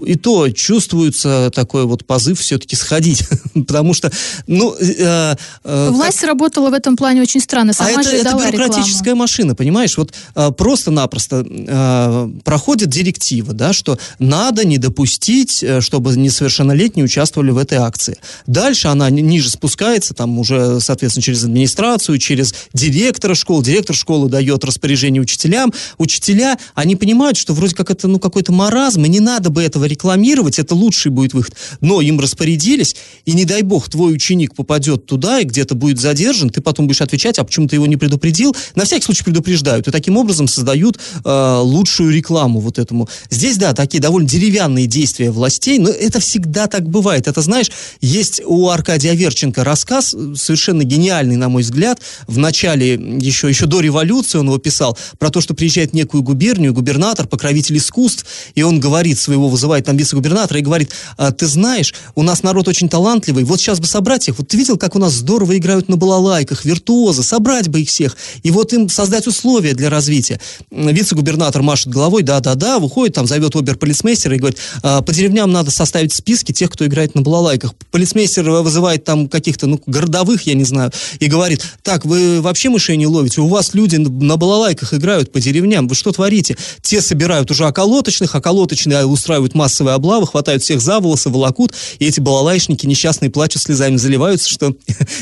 и 0.05 0.15
то 0.15 0.49
чувствуется 0.49 1.51
такой 1.53 1.85
вот 1.85 2.05
позыв 2.05 2.39
все-таки 2.39 2.75
сходить, 2.75 3.23
потому 3.53 3.93
что, 3.93 4.11
ну... 4.47 4.75
Э, 4.79 5.35
э, 5.63 5.89
Власть 5.89 6.19
как... 6.19 6.29
работала 6.29 6.69
в 6.69 6.73
этом 6.73 6.97
плане 6.97 7.21
очень 7.21 7.41
странно, 7.41 7.73
сама 7.73 7.89
а 7.89 8.01
это, 8.01 8.09
это 8.09 8.35
бюрократическая 8.35 8.99
рекламу. 8.99 9.19
машина, 9.19 9.55
понимаешь, 9.55 9.97
вот 9.97 10.13
э, 10.35 10.51
просто-напросто 10.51 11.45
э, 11.47 12.29
проходит 12.43 12.89
директива, 12.89 13.53
да, 13.53 13.73
что 13.73 13.97
надо 14.19 14.65
не 14.65 14.77
допустить, 14.77 15.63
э, 15.63 15.81
чтобы 15.81 16.15
несовершеннолетние 16.15 17.05
участвовали 17.05 17.51
в 17.51 17.57
этой 17.57 17.77
акции. 17.77 18.17
Дальше 18.47 18.87
она 18.87 19.09
ниже 19.09 19.49
спускается, 19.49 20.13
там 20.13 20.39
уже, 20.39 20.79
соответственно, 20.79 21.23
через 21.23 21.43
администрацию, 21.43 22.17
через 22.17 22.53
директора 22.73 23.35
школы, 23.35 23.63
директор 23.63 23.95
школы 23.95 24.29
дает 24.29 24.63
распоряжение 24.63 25.21
учителям, 25.21 25.73
учителя, 25.97 26.57
они 26.73 26.95
понимают, 26.95 27.37
что 27.37 27.53
вроде 27.53 27.64
как 27.73 27.89
это, 27.89 28.07
ну, 28.07 28.19
какой-то 28.19 28.51
маразм, 28.51 29.05
и 29.05 29.09
не 29.09 29.19
надо 29.19 29.49
бы 29.49 29.63
этого 29.63 29.85
рекламировать, 29.85 30.59
это 30.59 30.75
лучший 30.75 31.11
будет 31.11 31.33
выход. 31.33 31.55
Но 31.81 32.01
им 32.01 32.19
распорядились, 32.19 32.95
и 33.25 33.33
не 33.33 33.45
дай 33.45 33.61
бог, 33.61 33.89
твой 33.89 34.13
ученик 34.13 34.55
попадет 34.55 35.05
туда 35.05 35.39
и 35.39 35.45
где-то 35.45 35.75
будет 35.75 35.99
задержан, 35.99 36.49
ты 36.49 36.61
потом 36.61 36.87
будешь 36.87 37.01
отвечать, 37.01 37.39
а 37.39 37.43
почему 37.43 37.67
ты 37.67 37.75
его 37.75 37.87
не 37.87 37.97
предупредил? 37.97 38.55
На 38.75 38.85
всякий 38.85 39.05
случай 39.05 39.23
предупреждают, 39.23 39.87
и 39.87 39.91
таким 39.91 40.17
образом 40.17 40.47
создают 40.47 40.99
э, 41.23 41.59
лучшую 41.61 42.13
рекламу 42.13 42.59
вот 42.59 42.79
этому. 42.79 43.09
Здесь, 43.29 43.57
да, 43.57 43.73
такие 43.73 44.01
довольно 44.01 44.27
деревянные 44.29 44.87
действия 44.87 45.31
властей, 45.31 45.79
но 45.79 45.89
это 45.89 46.19
всегда 46.19 46.67
так 46.67 46.87
бывает. 46.87 47.27
Это, 47.27 47.41
знаешь, 47.41 47.71
есть 48.01 48.41
у 48.45 48.69
Аркадия 48.69 49.13
Верченко 49.13 49.63
рассказ, 49.63 50.15
совершенно 50.35 50.83
гениальный, 50.83 51.35
на 51.35 51.49
мой 51.49 51.63
взгляд, 51.63 51.99
в 52.27 52.37
начале, 52.37 52.93
еще, 52.93 53.49
еще 53.49 53.65
до 53.65 53.79
революции 53.79 54.37
он 54.37 54.47
его 54.47 54.57
писал, 54.57 54.97
про 55.17 55.29
то, 55.29 55.41
что 55.41 55.53
приезжает 55.53 55.91
в 55.91 55.93
некую 55.93 56.23
губернию, 56.23 56.73
губернатор, 56.73 57.27
покровитель 57.27 57.54
деятель 57.55 57.77
искусств, 57.77 58.25
и 58.55 58.63
он 58.63 58.79
говорит 58.79 59.19
своего, 59.19 59.49
вызывает 59.49 59.85
там 59.85 59.97
вице-губернатора 59.97 60.59
и 60.59 60.63
говорит, 60.63 60.91
а, 61.17 61.31
ты 61.31 61.47
знаешь, 61.47 61.93
у 62.15 62.23
нас 62.23 62.43
народ 62.43 62.67
очень 62.67 62.89
талантливый, 62.89 63.43
вот 63.43 63.59
сейчас 63.59 63.79
бы 63.79 63.87
собрать 63.87 64.27
их, 64.27 64.37
вот 64.37 64.47
ты 64.47 64.57
видел, 64.57 64.77
как 64.77 64.95
у 64.95 64.99
нас 64.99 65.13
здорово 65.13 65.57
играют 65.57 65.89
на 65.89 65.97
балалайках, 65.97 66.65
виртуозы, 66.65 67.23
собрать 67.23 67.69
бы 67.69 67.81
их 67.81 67.89
всех, 67.89 68.15
и 68.43 68.51
вот 68.51 68.73
им 68.73 68.89
создать 68.89 69.27
условия 69.27 69.73
для 69.73 69.89
развития. 69.89 70.39
Вице-губернатор 70.71 71.61
машет 71.61 71.89
головой, 71.89 72.23
да-да-да, 72.23 72.79
выходит, 72.79 73.15
там 73.15 73.27
зовет 73.27 73.55
обер-полицмейстера 73.55 74.35
и 74.35 74.39
говорит, 74.39 74.59
а, 74.83 75.01
по 75.01 75.13
деревням 75.13 75.51
надо 75.51 75.71
составить 75.71 76.13
списки 76.13 76.51
тех, 76.51 76.69
кто 76.69 76.85
играет 76.85 77.15
на 77.15 77.21
балалайках. 77.21 77.73
Полицмейстер 77.91 78.49
вызывает 78.49 79.03
там 79.03 79.27
каких-то, 79.27 79.67
ну, 79.67 79.81
городовых, 79.85 80.43
я 80.43 80.53
не 80.53 80.63
знаю, 80.63 80.91
и 81.19 81.27
говорит, 81.27 81.63
так, 81.83 82.05
вы 82.05 82.41
вообще 82.41 82.69
мышей 82.69 82.97
не 82.97 83.07
ловите, 83.07 83.41
у 83.41 83.47
вас 83.47 83.73
люди 83.73 83.95
на 83.95 84.37
балалайках 84.37 84.93
играют 84.93 85.31
по 85.31 85.39
деревням, 85.39 85.87
вы 85.87 85.95
что 85.95 86.11
творите? 86.11 86.57
Те 86.81 87.01
собирают 87.01 87.44
уже 87.51 87.65
околоточных, 87.65 88.35
околоточные 88.35 89.05
устраивают 89.05 89.55
массовые 89.55 89.95
облавы, 89.95 90.27
хватают 90.27 90.63
всех 90.63 90.81
за 90.81 90.99
волосы, 90.99 91.29
волокут, 91.29 91.73
и 91.99 92.05
эти 92.05 92.19
балалайшники 92.19 92.85
несчастные 92.85 93.29
плачут 93.29 93.61
слезами, 93.61 93.97
заливаются, 93.97 94.49
что 94.49 94.75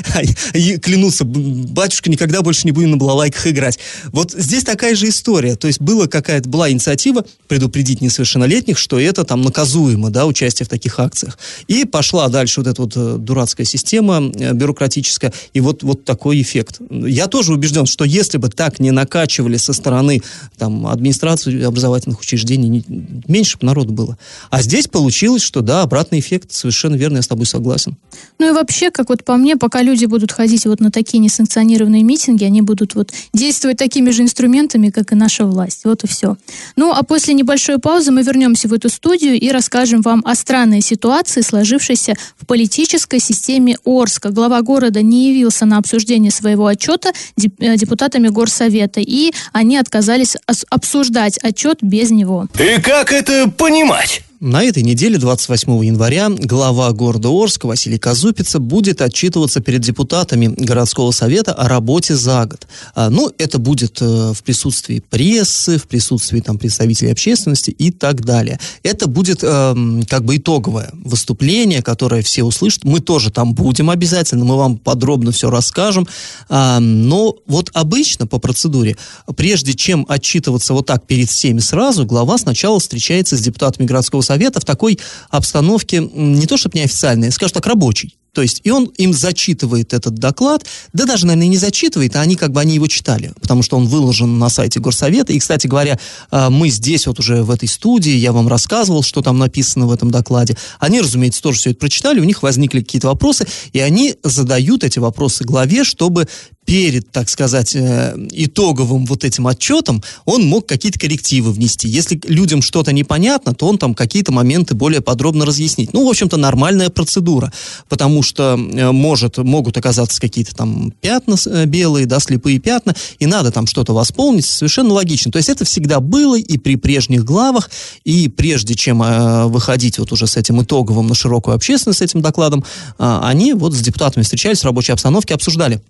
клянутся, 0.81 1.25
батюшка, 1.25 2.09
никогда 2.09 2.41
больше 2.41 2.62
не 2.65 2.71
будем 2.71 2.91
на 2.91 2.97
балалайках 2.97 3.47
играть. 3.47 3.79
Вот 4.07 4.31
здесь 4.31 4.63
такая 4.63 4.95
же 4.95 5.09
история, 5.09 5.55
то 5.55 5.67
есть 5.67 5.81
была 5.81 6.07
какая-то, 6.07 6.49
была 6.49 6.69
инициатива 6.69 7.25
предупредить 7.47 8.01
несовершеннолетних, 8.01 8.77
что 8.77 8.99
это 8.99 9.23
там 9.23 9.41
наказуемо, 9.41 10.09
да, 10.09 10.25
участие 10.25 10.65
в 10.65 10.69
таких 10.69 10.99
акциях. 10.99 11.38
И 11.67 11.86
пошла 11.86 12.27
дальше 12.29 12.62
вот 12.62 12.67
эта 12.67 12.81
вот 12.81 12.93
э, 12.95 13.17
дурацкая 13.19 13.65
система 13.65 14.21
э, 14.33 14.53
бюрократическая, 14.53 15.33
и 15.53 15.62
вот, 15.62 15.83
вот 15.83 16.05
такой 16.05 16.41
эффект. 16.41 16.79
Я 16.89 17.27
тоже 17.27 17.53
убежден, 17.53 17.86
что 17.86 18.05
если 18.05 18.38
бы 18.38 18.49
так 18.49 18.79
не 18.79 18.91
накачивали 18.91 19.57
со 19.57 19.73
стороны 19.73 20.21
там, 20.57 20.88
администрации 20.88 21.63
образовательных 21.63 22.12
учреждений, 22.21 22.84
меньше 23.28 23.58
народу 23.62 23.93
было. 23.93 24.17
А 24.49 24.62
здесь 24.62 24.88
получилось, 24.88 25.41
что 25.41 25.62
да, 25.62 25.82
обратный 25.82 26.19
эффект, 26.19 26.52
совершенно 26.52 26.95
верно, 26.95 27.17
я 27.17 27.21
с 27.21 27.28
тобой 27.28 27.45
согласен. 27.45 27.95
Ну 28.39 28.49
и 28.49 28.52
вообще, 28.52 28.91
как 28.91 29.10
вот 29.10 29.23
по 29.23 29.38
мне, 29.38 29.56
пока 29.56 29.82
люди 29.82 30.06
будут 30.06 30.32
ходить 30.32 30.65
вот 30.65 30.80
на 30.80 30.91
такие 30.91 31.19
несанкционированные 31.19 32.04
митинги, 32.04 32.43
они 32.43 32.62
будут 32.62 32.95
вот 32.95 33.12
действовать 33.34 33.78
такими 33.78 34.10
же 34.10 34.23
инструментами, 34.23 34.89
как 34.89 35.12
и 35.12 35.15
наша 35.15 35.45
власть. 35.45 35.82
Вот 35.86 36.04
и 36.04 36.08
все. 36.08 36.38
Ну, 36.76 36.91
а 36.91 37.04
после 37.04 37.34
небольшой 37.34 37.80
паузы 37.80 38.12
мы 38.12 38.23
вернемся 38.23 38.67
в 38.67 38.73
эту 38.73 38.89
студию 38.89 39.39
и 39.39 39.49
расскажем 39.49 40.02
вам 40.02 40.21
о 40.26 40.36
странной 40.36 40.82
ситуации, 40.82 41.41
сложившейся 41.41 42.15
в 42.38 42.45
политической 42.45 43.19
системе 43.19 43.78
Орска. 43.86 44.30
Глава 44.30 44.62
города 44.62 45.02
не 45.02 45.30
явился 45.30 45.65
на 45.65 45.78
обсуждение 45.78 46.32
своего 46.32 46.67
отчета 46.67 47.12
э, 47.38 47.78
депутатами 47.78 48.28
Горсовета, 48.28 48.99
и 48.99 49.32
они 49.52 49.78
отказались 49.78 50.36
обсуждать 50.69 51.38
отчет 51.41 51.80
без 51.82 52.02
него. 52.11 52.47
И 52.59 52.81
как 52.81 53.11
это 53.11 53.49
понимать? 53.49 54.21
На 54.45 54.62
этой 54.62 54.84
неделе, 54.84 55.17
28 55.17 55.86
января, 55.86 56.27
глава 56.29 56.91
города 56.91 57.29
Орска 57.29 57.65
Василий 57.65 57.97
Казупица 57.97 58.60
будет 58.60 59.01
отчитываться 59.01 59.62
перед 59.62 59.79
депутатами 59.79 60.47
городского 60.47 61.12
совета 61.12 61.53
о 61.53 61.69
работе 61.69 62.13
за 62.17 62.45
год. 62.45 62.67
А, 62.93 63.10
ну, 63.10 63.32
это 63.38 63.58
будет 63.58 64.01
э, 64.01 64.34
в 64.34 64.43
присутствии 64.43 64.99
прессы, 64.99 65.77
в 65.77 65.88
присутствии 65.88 66.41
там, 66.41 66.58
представителей 66.58 67.13
общественности 67.13 67.69
и 67.71 67.89
так 67.89 68.25
далее. 68.25 68.60
Это 68.84 69.08
будет 69.08 69.39
э, 69.43 69.75
как 70.10 70.25
бы 70.25 70.36
итоговое 70.36 70.89
выступление, 70.91 71.82
которое 71.82 72.21
все 72.21 72.43
услышат. 72.43 72.84
Мы 72.84 72.99
тоже 72.99 73.32
там 73.32 73.53
будем 73.53 73.89
обязательно, 73.89 74.43
мы 74.43 74.58
вам 74.58 74.75
подробно 74.75 75.32
все 75.32 75.49
расскажем. 75.49 76.06
А, 76.49 76.82
но 76.82 77.38
вот 77.47 77.69
обычно 77.73 78.27
по 78.27 78.39
процедуре, 78.39 78.97
прежде 79.38 79.73
чем 79.73 80.06
отчитываться 80.10 80.73
вот 80.73 80.88
так 80.88 81.08
перед 81.08 81.29
всеми 81.29 81.60
сразу, 81.60 82.06
глава 82.06 82.38
сначала 82.38 82.82
встречается 82.82 83.38
с 83.38 83.39
депутатами 83.39 83.88
городского 83.88 84.19
совета 84.19 84.33
совета 84.34 84.60
в 84.60 84.65
такой 84.65 85.00
обстановке 85.30 86.00
не 86.02 86.48
то 86.48 86.58
чтобы 86.58 86.80
неофициальной, 86.80 87.32
скажем 87.32 87.54
так, 87.54 87.65
рабочей. 87.67 88.17
То 88.34 88.41
есть, 88.41 88.62
и 88.63 88.72
он 88.72 88.86
им 88.98 89.13
зачитывает 89.13 89.93
этот 89.93 90.15
доклад, 90.15 90.65
да 90.91 91.06
даже, 91.06 91.28
наверное, 91.28 91.50
не 91.50 91.58
зачитывает, 91.58 92.15
а 92.15 92.22
они 92.22 92.36
как 92.36 92.52
бы, 92.52 92.62
они 92.62 92.74
его 92.74 92.88
читали, 92.88 93.32
потому 93.39 93.62
что 93.62 93.78
он 93.78 93.86
выложен 93.86 94.39
на 94.39 94.50
сайте 94.50 94.80
Горсовета. 94.80 95.34
И, 95.34 95.39
кстати 95.39 95.67
говоря, 95.67 96.00
а, 96.32 96.50
мы 96.50 96.69
здесь 96.69 97.06
вот 97.06 97.19
уже 97.19 97.43
в 97.43 97.52
этой 97.52 97.69
студии, 97.69 98.13
я 98.13 98.32
вам 98.32 98.48
рассказывал, 98.48 99.04
что 99.04 99.22
там 99.22 99.38
написано 99.38 99.86
в 99.86 99.91
этом 99.91 100.10
докладе. 100.10 100.58
Они, 100.80 101.00
разумеется, 101.00 101.43
тоже 101.43 101.60
все 101.60 101.69
это 101.72 101.80
прочитали, 101.80 102.19
у 102.19 102.24
них 102.24 102.41
возникли 102.41 102.80
какие-то 102.80 103.08
вопросы, 103.08 103.46
и 103.72 103.80
они 103.80 104.15
задают 104.24 104.84
эти 104.84 104.98
вопросы 104.98 105.43
главе, 105.43 105.84
чтобы 105.84 106.28
перед, 106.65 107.12
так 107.12 107.30
сказать, 107.30 107.76
э, 107.76 108.15
итоговым 108.32 109.06
вот 109.06 109.23
этим 109.23 109.47
отчетом 109.47 110.04
он 110.26 110.45
мог 110.45 110.67
какие-то 110.67 110.99
коррективы 110.99 111.52
внести. 111.52 111.88
Если 111.88 112.19
людям 112.26 112.62
что-то 112.62 112.93
непонятно, 112.93 113.54
то 113.54 113.67
он 113.67 113.78
там 113.78 113.93
какие-то 113.93 114.32
моменты 114.32 114.76
более 114.76 115.02
подробно 115.02 115.45
разъяснить. 115.45 115.93
Ну, 115.93 116.06
в 116.06 116.10
общем-то, 116.10 116.38
нормальная 116.38 116.89
процедура, 116.89 117.52
потому 117.89 118.23
что 118.23 118.58
э, 118.58 118.91
может, 118.91 119.38
могут 119.38 119.78
оказаться 119.78 120.19
какие-то 120.19 120.56
там 120.56 120.91
пятна 121.02 121.36
э, 121.45 121.65
белые, 121.65 122.06
да, 122.06 122.19
слепые 122.19 122.60
пятна, 122.60 122.95
и 123.19 123.26
надо 123.26 123.52
там 123.52 123.67
что-то 123.67 123.93
восполнить, 123.93 124.45
совершенно 124.45 124.93
логично. 124.93 125.32
То 125.32 125.38
есть 125.38 125.49
это 125.49 125.65
всегда 125.65 125.99
было 125.99 126.38
и 126.38 126.58
при 126.58 126.76
прежних 126.76 127.23
главах, 127.23 127.69
и 128.04 128.28
прежде 128.30 128.76
чем 128.76 129.04
выходить 129.49 129.99
вот 129.99 130.12
уже 130.12 130.28
с 130.28 130.38
этим 130.38 130.62
итоговым 130.62 131.08
на 131.08 131.15
широкую 131.15 131.56
общественность, 131.56 131.99
с 131.99 132.02
этим 132.02 132.21
докладом, 132.21 132.63
э, 132.99 133.19
они 133.23 133.54
вот 133.54 133.73
с 133.73 133.80
депутатами 133.80 134.23
встречались 134.23 134.62
в 134.62 134.65
рабочей 134.65 134.91
обстановке, 134.91 135.34
обсуждали 135.34 135.82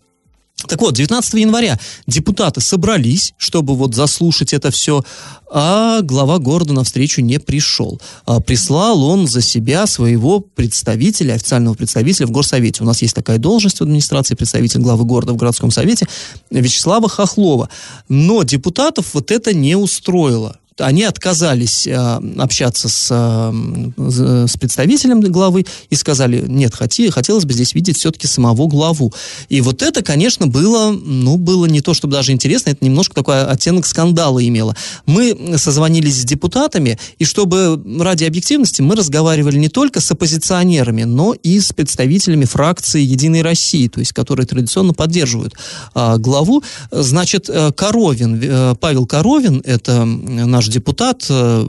так 0.67 0.81
вот, 0.81 0.95
19 0.95 1.33
января 1.35 1.79
депутаты 2.07 2.61
собрались, 2.61 3.33
чтобы 3.37 3.75
вот 3.75 3.95
заслушать 3.95 4.53
это 4.53 4.71
все, 4.71 5.03
а 5.51 6.01
глава 6.01 6.39
города 6.39 6.73
навстречу 6.73 7.21
не 7.21 7.39
пришел. 7.39 8.01
А, 8.25 8.39
прислал 8.39 9.03
он 9.03 9.27
за 9.27 9.41
себя 9.41 9.85
своего 9.85 10.39
представителя, 10.39 11.33
официального 11.33 11.75
представителя 11.75 12.25
в 12.27 12.31
горсовете. 12.31 12.83
У 12.83 12.87
нас 12.87 13.01
есть 13.01 13.15
такая 13.15 13.37
должность 13.37 13.79
в 13.79 13.83
администрации, 13.83 14.35
представитель 14.35 14.79
главы 14.79 15.05
города 15.05 15.33
в 15.33 15.37
городском 15.37 15.69
совете, 15.69 16.07
Вячеслава 16.49 17.07
Хохлова. 17.07 17.69
Но 18.09 18.43
депутатов 18.43 19.13
вот 19.13 19.29
это 19.29 19.53
не 19.53 19.75
устроило 19.75 20.57
они 20.79 21.03
отказались 21.03 21.87
э, 21.87 22.19
общаться 22.37 22.89
с, 22.89 23.09
э, 23.11 24.47
с 24.47 24.57
представителем 24.57 25.21
главы 25.21 25.65
и 25.89 25.95
сказали, 25.95 26.43
нет, 26.47 26.75
хоти, 26.75 27.09
хотелось 27.09 27.45
бы 27.45 27.53
здесь 27.53 27.73
видеть 27.73 27.97
все-таки 27.97 28.27
самого 28.27 28.67
главу. 28.67 29.13
И 29.49 29.61
вот 29.61 29.81
это, 29.81 30.01
конечно, 30.01 30.47
было, 30.47 30.91
ну, 30.91 31.37
было 31.37 31.65
не 31.65 31.81
то, 31.81 31.93
чтобы 31.93 32.13
даже 32.13 32.31
интересно, 32.31 32.71
это 32.71 32.83
немножко 32.83 33.15
такой 33.15 33.43
оттенок 33.45 33.85
скандала 33.85 34.45
имело. 34.45 34.75
Мы 35.05 35.57
созвонились 35.57 36.21
с 36.21 36.25
депутатами, 36.25 36.97
и 37.19 37.25
чтобы 37.25 37.81
ради 37.99 38.23
объективности 38.23 38.81
мы 38.81 38.95
разговаривали 38.95 39.57
не 39.57 39.69
только 39.69 39.99
с 39.99 40.11
оппозиционерами, 40.11 41.03
но 41.03 41.33
и 41.33 41.59
с 41.59 41.73
представителями 41.73 42.45
фракции 42.45 43.01
«Единой 43.01 43.41
России», 43.41 43.87
то 43.87 43.99
есть 43.99 44.13
которые 44.13 44.45
традиционно 44.45 44.93
поддерживают 44.93 45.53
э, 45.95 46.17
главу. 46.17 46.63
Значит, 46.91 47.49
э, 47.49 47.71
Коровин, 47.71 48.77
Павел 48.77 49.05
Коровин, 49.05 49.61
это 49.65 50.05
наш 50.05 50.62
наш 50.63 50.69
депутат 50.69 51.25
э, 51.29 51.65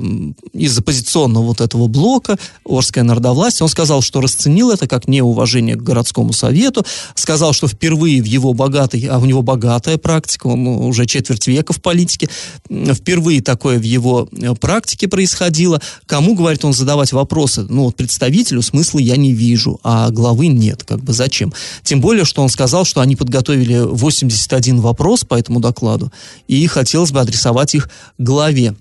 из 0.52 0.78
оппозиционного 0.78 1.44
вот 1.46 1.61
этого 1.61 1.88
блока, 1.88 2.38
Орская 2.64 3.02
народовластие, 3.02 3.64
он 3.64 3.68
сказал, 3.68 4.02
что 4.02 4.20
расценил 4.20 4.70
это 4.70 4.87
как 4.87 5.09
неуважение 5.09 5.74
к 5.74 5.83
городскому 5.83 6.33
совету, 6.33 6.85
сказал, 7.14 7.52
что 7.52 7.66
впервые 7.66 8.22
в 8.22 8.24
его 8.24 8.52
богатой, 8.52 9.07
а 9.11 9.18
у 9.18 9.24
него 9.24 9.42
богатая 9.42 9.98
практика, 9.98 10.46
он 10.46 10.66
уже 10.66 11.07
четверть 11.07 11.46
века 11.48 11.72
в 11.72 11.83
политике, 11.83 12.28
впервые 12.68 13.42
такое 13.42 13.78
в 13.78 13.83
его 13.83 14.28
э, 14.30 14.54
практике 14.54 15.09
происходило. 15.09 15.80
Кому, 16.07 16.35
говорит 16.35 16.64
он, 16.64 16.72
задавать 16.72 17.12
вопросы? 17.12 17.66
Ну, 17.68 17.85
вот 17.85 17.96
представителю 17.96 18.62
смысла 18.62 19.00
я 19.00 19.16
не 19.16 19.33
вижу, 19.33 19.80
а 19.83 20.11
главы 20.11 20.46
нет, 20.46 20.85
как 20.85 21.00
бы 21.00 21.12
зачем? 21.12 21.52
Тем 21.83 22.00
более, 22.00 22.24
что 22.24 22.42
он 22.42 22.48
сказал, 22.48 22.85
что 22.85 23.00
они 23.00 23.16
подготовили 23.16 23.80
81 23.80 24.80
вопрос 24.80 25.24
по 25.24 25.35
этому 25.35 25.59
докладу, 25.59 26.12
и 26.46 26.64
хотелось 26.68 27.11
бы 27.11 27.20
адресовать 27.20 27.74
их 27.74 27.88
главе. 28.18 28.74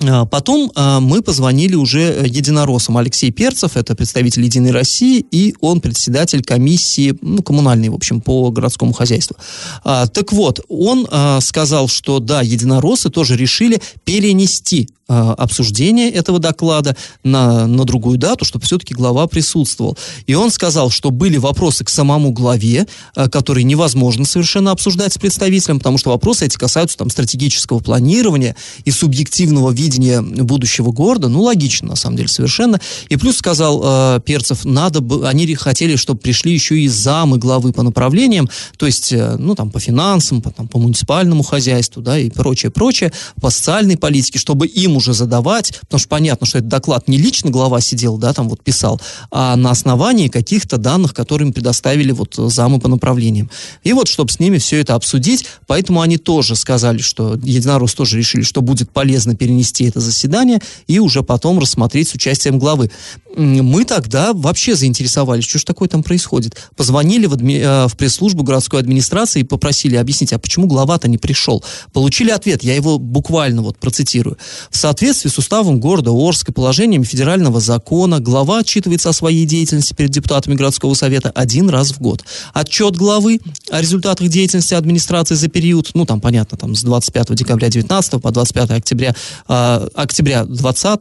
А, 0.00 0.26
потом 0.26 0.70
а, 0.74 1.00
мы 1.00 1.22
позвонили 1.22 1.74
уже 1.74 2.24
единороссам. 2.26 2.96
Алексей 2.96 3.30
Перцев, 3.30 3.76
это 3.76 3.94
представитель 3.94 4.44
«Единой 4.44 4.70
России», 4.70 5.24
и 5.30 5.54
он 5.60 5.80
председатель 5.80 6.42
комиссии, 6.42 7.16
ну, 7.20 7.42
коммунальной, 7.42 7.88
в 7.88 7.94
общем, 7.94 8.20
по 8.20 8.50
городскому 8.50 8.92
хозяйству. 8.92 9.36
А, 9.84 10.06
так 10.06 10.32
вот, 10.32 10.60
он 10.68 11.06
сказал, 11.40 11.88
что 11.88 12.20
да, 12.20 12.42
единороссы 12.42 13.10
тоже 13.10 13.36
решили 13.36 13.80
перенести 14.04 14.88
Э, 15.10 15.34
обсуждения 15.38 16.10
этого 16.10 16.38
доклада 16.38 16.94
на, 17.24 17.66
на 17.66 17.84
другую 17.84 18.18
дату, 18.18 18.44
чтобы 18.44 18.66
все-таки 18.66 18.92
глава 18.92 19.26
присутствовал. 19.26 19.96
И 20.26 20.34
он 20.34 20.50
сказал, 20.50 20.90
что 20.90 21.10
были 21.10 21.38
вопросы 21.38 21.82
к 21.82 21.88
самому 21.88 22.30
главе, 22.30 22.86
э, 23.16 23.28
которые 23.30 23.64
невозможно 23.64 24.26
совершенно 24.26 24.70
обсуждать 24.70 25.14
с 25.14 25.18
представителем, 25.18 25.78
потому 25.78 25.96
что 25.96 26.10
вопросы 26.10 26.44
эти 26.44 26.58
касаются 26.58 26.98
там, 26.98 27.08
стратегического 27.08 27.78
планирования 27.78 28.54
и 28.84 28.90
субъективного 28.90 29.70
видения 29.70 29.87
будущего 29.96 30.92
города. 30.92 31.28
Ну, 31.28 31.42
логично, 31.42 31.88
на 31.88 31.96
самом 31.96 32.16
деле, 32.16 32.28
совершенно. 32.28 32.80
И 33.08 33.16
плюс 33.16 33.38
сказал 33.38 33.82
э, 33.84 34.20
Перцев, 34.24 34.64
надо 34.64 35.00
бы, 35.00 35.26
они 35.26 35.54
хотели, 35.54 35.96
чтобы 35.96 36.20
пришли 36.20 36.52
еще 36.52 36.78
и 36.78 36.88
замы 36.88 37.38
главы 37.38 37.72
по 37.72 37.82
направлениям, 37.82 38.48
то 38.76 38.86
есть, 38.86 39.12
э, 39.12 39.36
ну, 39.38 39.54
там, 39.54 39.70
по 39.70 39.80
финансам, 39.80 40.42
по, 40.42 40.50
там, 40.50 40.68
по 40.68 40.78
муниципальному 40.78 41.42
хозяйству, 41.42 42.02
да, 42.02 42.18
и 42.18 42.30
прочее, 42.30 42.70
прочее, 42.70 43.12
по 43.40 43.50
социальной 43.50 43.96
политике, 43.96 44.38
чтобы 44.38 44.66
им 44.66 44.96
уже 44.96 45.14
задавать, 45.14 45.78
потому 45.80 45.98
что 45.98 46.08
понятно, 46.08 46.46
что 46.46 46.58
этот 46.58 46.68
доклад 46.68 47.08
не 47.08 47.18
лично 47.18 47.50
глава 47.50 47.80
сидел, 47.80 48.18
да, 48.18 48.32
там 48.32 48.48
вот 48.48 48.62
писал, 48.62 49.00
а 49.30 49.56
на 49.56 49.70
основании 49.70 50.28
каких-то 50.28 50.78
данных, 50.78 51.14
которые 51.14 51.48
им 51.48 51.52
предоставили 51.52 52.12
вот 52.12 52.34
замы 52.36 52.80
по 52.80 52.88
направлениям. 52.88 53.50
И 53.84 53.92
вот, 53.92 54.08
чтобы 54.08 54.30
с 54.32 54.40
ними 54.40 54.58
все 54.58 54.80
это 54.80 54.94
обсудить, 54.94 55.46
поэтому 55.66 56.00
они 56.00 56.18
тоже 56.18 56.56
сказали, 56.56 56.98
что 56.98 57.34
Единорос 57.34 57.94
тоже 57.94 58.18
решили, 58.18 58.42
что 58.42 58.60
будет 58.60 58.90
полезно 58.90 59.34
перенести 59.34 59.77
это 59.84 60.00
заседание 60.00 60.60
и 60.86 60.98
уже 60.98 61.22
потом 61.22 61.58
рассмотреть 61.58 62.08
с 62.08 62.14
участием 62.14 62.58
главы. 62.58 62.90
Мы 63.36 63.84
тогда 63.84 64.32
вообще 64.32 64.74
заинтересовались, 64.74 65.44
что 65.44 65.58
же 65.58 65.64
такое 65.64 65.88
там 65.88 66.02
происходит. 66.02 66.56
Позвонили 66.76 67.26
в, 67.26 67.34
адми... 67.34 67.60
Э, 67.60 67.86
в 67.86 67.96
пресс-службу 67.96 68.42
городской 68.42 68.80
администрации 68.80 69.40
и 69.40 69.44
попросили 69.44 69.96
объяснить, 69.96 70.32
а 70.32 70.38
почему 70.38 70.66
глава-то 70.66 71.08
не 71.08 71.18
пришел. 71.18 71.62
Получили 71.92 72.30
ответ, 72.30 72.64
я 72.64 72.74
его 72.74 72.98
буквально 72.98 73.62
вот 73.62 73.78
процитирую. 73.78 74.38
В 74.70 74.76
соответствии 74.76 75.28
с 75.28 75.38
уставом 75.38 75.78
города 75.78 76.10
Орска, 76.10 76.52
положениями 76.52 77.04
федерального 77.04 77.60
закона, 77.60 78.20
глава 78.20 78.58
отчитывается 78.58 79.10
о 79.10 79.12
своей 79.12 79.46
деятельности 79.46 79.94
перед 79.94 80.10
депутатами 80.10 80.54
городского 80.54 80.94
совета 80.94 81.30
один 81.30 81.68
раз 81.68 81.92
в 81.92 82.00
год. 82.00 82.24
Отчет 82.54 82.96
главы 82.96 83.40
о 83.70 83.80
результатах 83.80 84.28
деятельности 84.28 84.74
администрации 84.74 85.34
за 85.34 85.48
период, 85.48 85.90
ну 85.94 86.06
там 86.06 86.20
понятно, 86.20 86.56
там 86.56 86.74
с 86.74 86.82
25 86.82 87.34
декабря 87.34 87.68
19 87.68 88.20
по 88.20 88.30
25 88.30 88.70
октября, 88.70 89.14
э, 89.48 89.67
октября 89.76 90.44
20 90.44 91.00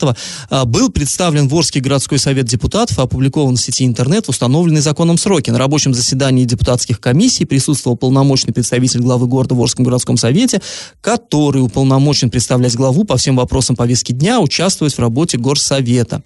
э, 0.49 0.65
был 0.65 0.89
представлен 0.89 1.47
в 1.47 1.55
Орский 1.55 1.81
городской 1.81 2.19
совет 2.19 2.45
депутатов 2.45 2.99
опубликован 2.99 3.55
в 3.55 3.61
сети 3.61 3.85
интернет 3.85 4.25
в 4.25 4.29
установленные 4.29 4.81
законом 4.81 5.17
сроки. 5.17 5.49
На 5.49 5.57
рабочем 5.57 5.93
заседании 5.93 6.45
депутатских 6.45 6.99
комиссий 6.99 7.45
присутствовал 7.45 7.97
полномочный 7.97 8.53
представитель 8.53 9.01
главы 9.01 9.27
города 9.27 9.55
в 9.55 9.61
Орском 9.61 9.85
городском 9.85 10.17
совете, 10.17 10.61
который 11.01 11.61
уполномочен 11.61 12.29
представлять 12.29 12.75
главу 12.75 13.03
по 13.03 13.17
всем 13.17 13.35
вопросам 13.35 13.75
повестки 13.75 14.11
дня 14.11 14.39
участвовать 14.39 14.93
в 14.93 14.99
работе 14.99 15.37
горсовета. 15.37 16.21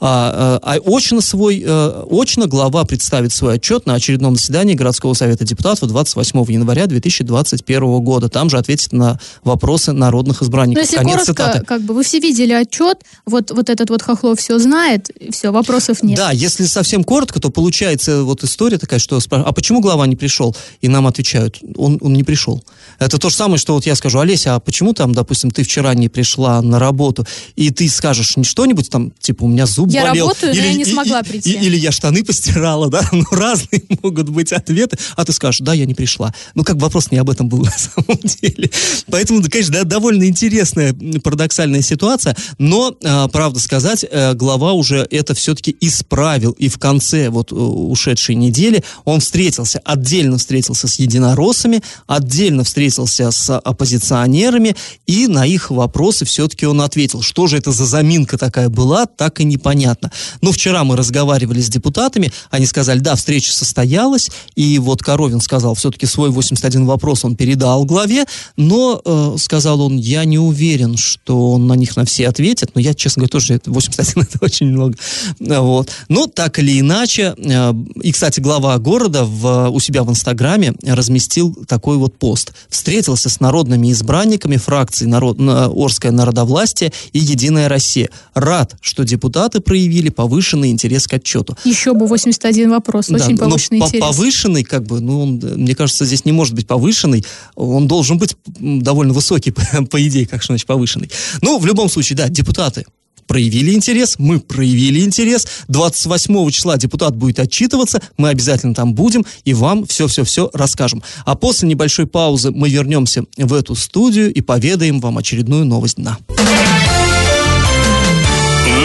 А, 0.00 0.60
а, 0.62 0.76
а 0.76 0.78
очно, 0.84 1.20
свой, 1.20 1.62
а, 1.66 2.06
очно 2.10 2.46
глава 2.46 2.84
представит 2.84 3.32
свой 3.32 3.54
отчет 3.54 3.86
на 3.86 3.94
очередном 3.94 4.36
заседании 4.36 4.74
городского 4.74 5.14
совета 5.14 5.44
депутатов 5.44 5.88
28 5.88 6.52
января 6.52 6.86
2021 6.86 8.00
года. 8.00 8.28
Там 8.28 8.50
же 8.50 8.58
ответит 8.58 8.92
на 8.92 9.18
вопросы 9.42 9.92
народных 9.92 10.42
избранников. 10.42 10.84
То 10.84 10.92
есть, 10.92 10.94
Конец 10.94 11.24
коротко, 11.24 11.32
цитаты. 11.32 11.64
как 11.64 11.79
как 11.80 11.86
бы 11.86 11.94
вы 11.94 12.02
все 12.04 12.20
видели 12.20 12.52
отчет, 12.52 12.98
вот, 13.24 13.50
вот 13.50 13.70
этот 13.70 13.88
вот 13.88 14.02
Хохлов 14.02 14.38
все 14.38 14.58
знает, 14.58 15.08
и 15.10 15.32
все, 15.32 15.50
вопросов 15.50 16.02
нет. 16.02 16.18
Да, 16.18 16.30
если 16.30 16.66
совсем 16.66 17.04
коротко, 17.04 17.40
то 17.40 17.48
получается 17.48 18.22
вот 18.22 18.44
история 18.44 18.76
такая, 18.76 19.00
что 19.00 19.18
а 19.30 19.52
почему 19.52 19.80
глава 19.80 20.06
не 20.06 20.14
пришел? 20.14 20.54
И 20.82 20.88
нам 20.88 21.06
отвечают, 21.06 21.58
он, 21.76 21.98
он 22.02 22.12
не 22.12 22.22
пришел. 22.22 22.62
Это 22.98 23.16
то 23.16 23.30
же 23.30 23.36
самое, 23.36 23.58
что 23.58 23.72
вот 23.72 23.86
я 23.86 23.94
скажу, 23.94 24.18
Олеся, 24.18 24.56
а 24.56 24.60
почему 24.60 24.92
там, 24.92 25.14
допустим, 25.14 25.50
ты 25.50 25.62
вчера 25.62 25.94
не 25.94 26.10
пришла 26.10 26.60
на 26.60 26.78
работу, 26.78 27.26
и 27.56 27.70
ты 27.70 27.88
скажешь 27.88 28.36
не 28.36 28.44
что-нибудь 28.44 28.90
там, 28.90 29.10
типа, 29.18 29.44
у 29.44 29.48
меня 29.48 29.64
зуб 29.64 29.90
Я 29.90 30.08
болел. 30.08 30.28
работаю, 30.28 30.54
но 30.54 30.60
я 30.60 30.74
не 30.74 30.84
смогла 30.84 31.22
прийти. 31.22 31.52
Или 31.52 31.78
я 31.78 31.92
штаны 31.92 32.22
постирала, 32.24 32.90
да, 32.90 33.08
ну 33.12 33.24
разные 33.30 33.82
могут 34.02 34.28
быть 34.28 34.52
ответы, 34.52 34.98
а 35.16 35.24
ты 35.24 35.32
скажешь, 35.32 35.60
да, 35.60 35.72
я 35.72 35.86
не 35.86 35.94
пришла. 35.94 36.34
Ну 36.54 36.62
как 36.62 36.76
вопрос 36.76 37.10
не 37.10 37.16
об 37.16 37.30
этом 37.30 37.48
был 37.48 37.58
на 37.64 37.70
самом 37.70 38.20
деле. 38.22 38.70
Поэтому, 39.06 39.42
конечно, 39.48 39.72
да, 39.72 39.84
довольно 39.84 40.24
интересная 40.24 40.90
м, 40.92 41.20
парадоксальная 41.70 41.82
ситуация, 41.82 42.36
но, 42.58 42.94
а, 43.04 43.28
правда 43.28 43.60
сказать, 43.60 44.04
э, 44.10 44.34
глава 44.34 44.72
уже 44.72 45.06
это 45.10 45.34
все-таки 45.34 45.76
исправил, 45.80 46.52
и 46.52 46.68
в 46.68 46.78
конце 46.78 47.30
вот 47.30 47.52
э, 47.52 47.54
ушедшей 47.54 48.34
недели 48.34 48.82
он 49.04 49.20
встретился, 49.20 49.80
отдельно 49.84 50.38
встретился 50.38 50.88
с 50.88 50.98
единороссами, 50.98 51.82
отдельно 52.06 52.64
встретился 52.64 53.30
с 53.30 53.58
оппозиционерами, 53.58 54.74
и 55.06 55.26
на 55.26 55.46
их 55.46 55.70
вопросы 55.70 56.24
все-таки 56.24 56.66
он 56.66 56.80
ответил. 56.80 57.22
Что 57.22 57.46
же 57.46 57.58
это 57.58 57.72
за 57.72 57.86
заминка 57.86 58.38
такая 58.38 58.68
была, 58.68 59.06
так 59.06 59.40
и 59.40 59.44
непонятно. 59.44 60.10
Но 60.42 60.52
вчера 60.52 60.84
мы 60.84 60.96
разговаривали 60.96 61.60
с 61.60 61.68
депутатами, 61.68 62.32
они 62.50 62.66
сказали, 62.66 62.98
да, 62.98 63.14
встреча 63.14 63.52
состоялась, 63.52 64.30
и 64.56 64.78
вот 64.78 65.02
Коровин 65.02 65.40
сказал, 65.40 65.74
все-таки 65.74 66.06
свой 66.06 66.30
81 66.30 66.86
вопрос 66.86 67.24
он 67.24 67.36
передал 67.36 67.84
главе, 67.84 68.24
но, 68.56 69.00
э, 69.04 69.36
сказал 69.38 69.80
он, 69.80 69.96
я 69.96 70.24
не 70.24 70.38
уверен, 70.38 70.96
что 70.96 71.49
он 71.52 71.66
на 71.66 71.74
них 71.74 71.96
на 71.96 72.04
все 72.04 72.28
ответит, 72.28 72.70
но 72.74 72.80
я, 72.80 72.94
честно 72.94 73.20
говоря, 73.20 73.30
тоже, 73.30 73.54
это 73.54 73.70
81 73.70 74.22
это 74.22 74.38
очень 74.44 74.66
много. 74.68 74.94
Вот. 75.38 75.90
Но 76.08 76.26
так 76.26 76.58
или 76.58 76.78
иначе, 76.80 77.34
э, 77.36 77.72
и, 78.02 78.12
кстати, 78.12 78.40
глава 78.40 78.76
города 78.78 79.24
в, 79.24 79.68
у 79.70 79.80
себя 79.80 80.02
в 80.04 80.10
Инстаграме 80.10 80.74
разместил 80.82 81.54
такой 81.66 81.96
вот 81.96 82.16
пост. 82.18 82.52
Встретился 82.68 83.28
с 83.28 83.40
народными 83.40 83.90
избранниками 83.92 84.56
фракции 84.56 85.06
народ, 85.06 85.38
на- 85.38 85.66
Орское 85.66 86.12
народовластие 86.12 86.92
и 87.12 87.18
Единая 87.18 87.68
Россия. 87.68 88.08
Рад, 88.34 88.76
что 88.80 89.04
депутаты 89.04 89.60
проявили 89.60 90.08
повышенный 90.10 90.70
интерес 90.70 91.06
к 91.06 91.14
отчету. 91.14 91.56
Еще 91.64 91.94
бы 91.94 92.06
81 92.06 92.70
вопрос, 92.70 93.06
Да, 93.08 93.16
очень 93.16 93.32
но 93.36 93.38
повышенный 93.48 93.80
по- 93.80 93.84
интерес. 93.86 94.00
повышенный, 94.04 94.64
как 94.64 94.84
бы, 94.84 95.00
ну, 95.00 95.22
он, 95.22 95.40
мне 95.56 95.74
кажется, 95.74 96.04
здесь 96.04 96.24
не 96.24 96.32
может 96.32 96.54
быть 96.54 96.66
повышенный. 96.66 97.24
Он 97.54 97.86
должен 97.88 98.18
быть 98.18 98.36
довольно 98.58 99.12
высокий, 99.12 99.50
по, 99.50 99.62
по 99.90 100.06
идее, 100.06 100.26
как 100.26 100.42
что 100.42 100.52
значит 100.52 100.66
повышенный. 100.66 101.10
Ну, 101.42 101.58
в 101.58 101.66
любом 101.66 101.88
случае, 101.88 102.16
да, 102.16 102.28
депутаты 102.28 102.84
проявили 103.30 103.74
интерес, 103.74 104.16
мы 104.18 104.40
проявили 104.40 105.04
интерес. 105.04 105.46
28 105.68 106.50
числа 106.50 106.76
депутат 106.76 107.14
будет 107.14 107.38
отчитываться, 107.38 108.02
мы 108.16 108.28
обязательно 108.28 108.74
там 108.74 108.92
будем 108.92 109.24
и 109.44 109.54
вам 109.54 109.86
все-все-все 109.86 110.50
расскажем. 110.52 111.00
А 111.24 111.36
после 111.36 111.68
небольшой 111.68 112.08
паузы 112.08 112.50
мы 112.50 112.68
вернемся 112.68 113.22
в 113.36 113.54
эту 113.54 113.76
студию 113.76 114.34
и 114.34 114.40
поведаем 114.40 115.00
вам 115.00 115.18
очередную 115.18 115.64
новость 115.64 115.96
дна. 115.96 116.18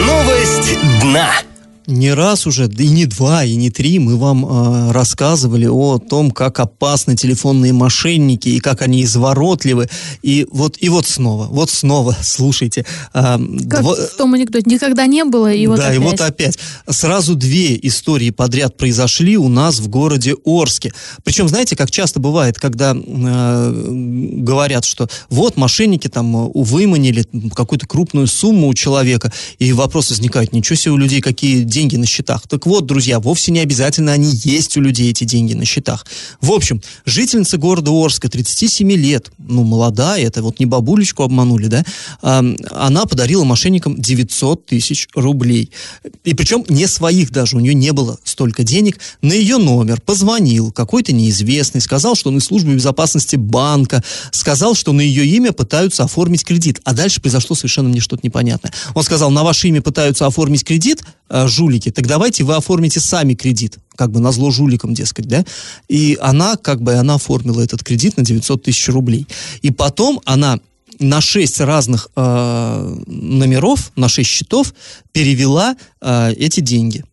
Новость 0.06 0.78
дна. 1.02 1.30
Не 1.86 2.14
раз 2.14 2.46
уже, 2.46 2.66
да 2.66 2.82
и 2.82 2.88
не 2.88 3.06
два, 3.06 3.44
и 3.44 3.54
не 3.54 3.70
три, 3.70 3.98
мы 4.00 4.16
вам 4.16 4.44
э, 4.44 4.92
рассказывали 4.92 5.66
о 5.66 5.98
том, 5.98 6.32
как 6.32 6.58
опасны 6.58 7.16
телефонные 7.16 7.72
мошенники 7.72 8.48
и 8.48 8.58
как 8.58 8.82
они 8.82 9.04
изворотливы. 9.04 9.88
И 10.22 10.46
вот, 10.50 10.76
и 10.80 10.88
вот 10.88 11.06
снова, 11.06 11.46
вот 11.46 11.70
снова, 11.70 12.16
слушайте. 12.22 12.84
э, 13.14 13.20
Как 13.70 13.82
дво- 13.82 13.94
в 13.94 14.16
том 14.16 14.34
анекдоте, 14.34 14.68
никогда 14.68 15.06
не 15.06 15.24
было, 15.24 15.52
и 15.52 15.66
вот 15.68 15.76
да, 15.78 15.86
опять. 15.88 15.96
и 15.96 15.98
вот 16.04 16.20
опять. 16.20 16.58
Сразу 16.88 17.36
две 17.36 17.78
истории 17.82 18.30
подряд 18.30 18.76
произошли 18.76 19.36
у 19.36 19.48
нас 19.48 19.78
в 19.78 19.88
городе 19.88 20.34
Орске. 20.44 20.92
Причем, 21.22 21.48
знаете, 21.48 21.76
как 21.76 21.90
часто 21.92 22.18
бывает, 22.18 22.58
когда 22.58 22.96
э, 22.96 23.72
говорят, 24.38 24.84
что 24.84 25.08
вот 25.30 25.56
мошенники 25.56 26.08
там 26.08 26.50
выманили 26.52 27.24
какую-то 27.54 27.86
крупную 27.86 28.26
сумму 28.26 28.68
у 28.68 28.74
человека, 28.74 29.32
и 29.60 29.72
вопрос 29.72 30.10
возникает, 30.10 30.52
ничего 30.52 30.76
себе 30.76 30.92
у 30.92 30.96
людей 30.96 31.20
какие 31.20 31.62
деньги 31.76 31.96
на 31.96 32.06
счетах. 32.06 32.48
Так 32.48 32.64
вот, 32.64 32.86
друзья, 32.86 33.20
вовсе 33.20 33.52
не 33.52 33.60
обязательно 33.60 34.12
они 34.12 34.30
есть 34.32 34.78
у 34.78 34.80
людей, 34.80 35.10
эти 35.10 35.24
деньги 35.24 35.52
на 35.52 35.66
счетах. 35.66 36.06
В 36.40 36.50
общем, 36.52 36.80
жительница 37.04 37.58
города 37.58 37.90
Орска, 37.90 38.30
37 38.30 38.92
лет, 38.92 39.30
ну, 39.36 39.62
молодая, 39.62 40.24
это 40.24 40.42
вот 40.42 40.58
не 40.58 40.64
бабулечку 40.64 41.22
обманули, 41.22 41.66
да, 41.66 41.84
а, 42.22 42.42
она 42.70 43.04
подарила 43.04 43.44
мошенникам 43.44 44.00
900 44.00 44.64
тысяч 44.64 45.08
рублей. 45.14 45.70
И 46.24 46.32
причем 46.32 46.64
не 46.70 46.86
своих 46.86 47.30
даже, 47.30 47.58
у 47.58 47.60
нее 47.60 47.74
не 47.74 47.92
было 47.92 48.18
столько 48.24 48.64
денег. 48.64 48.98
На 49.20 49.34
ее 49.34 49.58
номер 49.58 50.00
позвонил 50.00 50.72
какой-то 50.72 51.12
неизвестный, 51.12 51.82
сказал, 51.82 52.14
что 52.14 52.30
он 52.30 52.38
из 52.38 52.44
службы 52.44 52.72
безопасности 52.72 53.36
банка, 53.36 54.02
сказал, 54.30 54.74
что 54.74 54.92
на 54.92 55.02
ее 55.02 55.26
имя 55.26 55.52
пытаются 55.52 56.04
оформить 56.04 56.42
кредит. 56.42 56.80
А 56.84 56.94
дальше 56.94 57.20
произошло 57.20 57.54
совершенно 57.54 57.90
мне 57.90 58.00
что-то 58.00 58.22
непонятное. 58.24 58.72
Он 58.94 59.02
сказал, 59.02 59.30
на 59.30 59.44
ваше 59.44 59.68
имя 59.68 59.82
пытаются 59.82 60.24
оформить 60.24 60.64
кредит, 60.64 61.02
э, 61.28 61.46
жулики, 61.66 61.90
так 61.90 62.06
давайте 62.06 62.44
вы 62.44 62.54
оформите 62.54 63.00
сами 63.00 63.34
кредит, 63.34 63.78
как 63.96 64.10
бы 64.10 64.20
на 64.20 64.32
зло 64.32 64.50
жуликам, 64.50 64.94
дескать, 64.94 65.26
да. 65.26 65.44
И 65.88 66.16
она, 66.20 66.56
как 66.56 66.80
бы, 66.80 66.94
она 66.94 67.14
оформила 67.14 67.60
этот 67.60 67.82
кредит 67.82 68.16
на 68.16 68.24
900 68.24 68.62
тысяч 68.62 68.88
рублей. 68.88 69.26
И 69.62 69.70
потом 69.70 70.20
она 70.24 70.60
на 70.98 71.20
6 71.20 71.60
разных 71.60 72.08
э, 72.16 72.96
номеров, 73.06 73.92
на 73.96 74.08
6 74.08 74.28
счетов 74.28 74.74
перевела 75.12 75.76
э, 76.00 76.32
эти 76.38 76.60
деньги. 76.60 77.04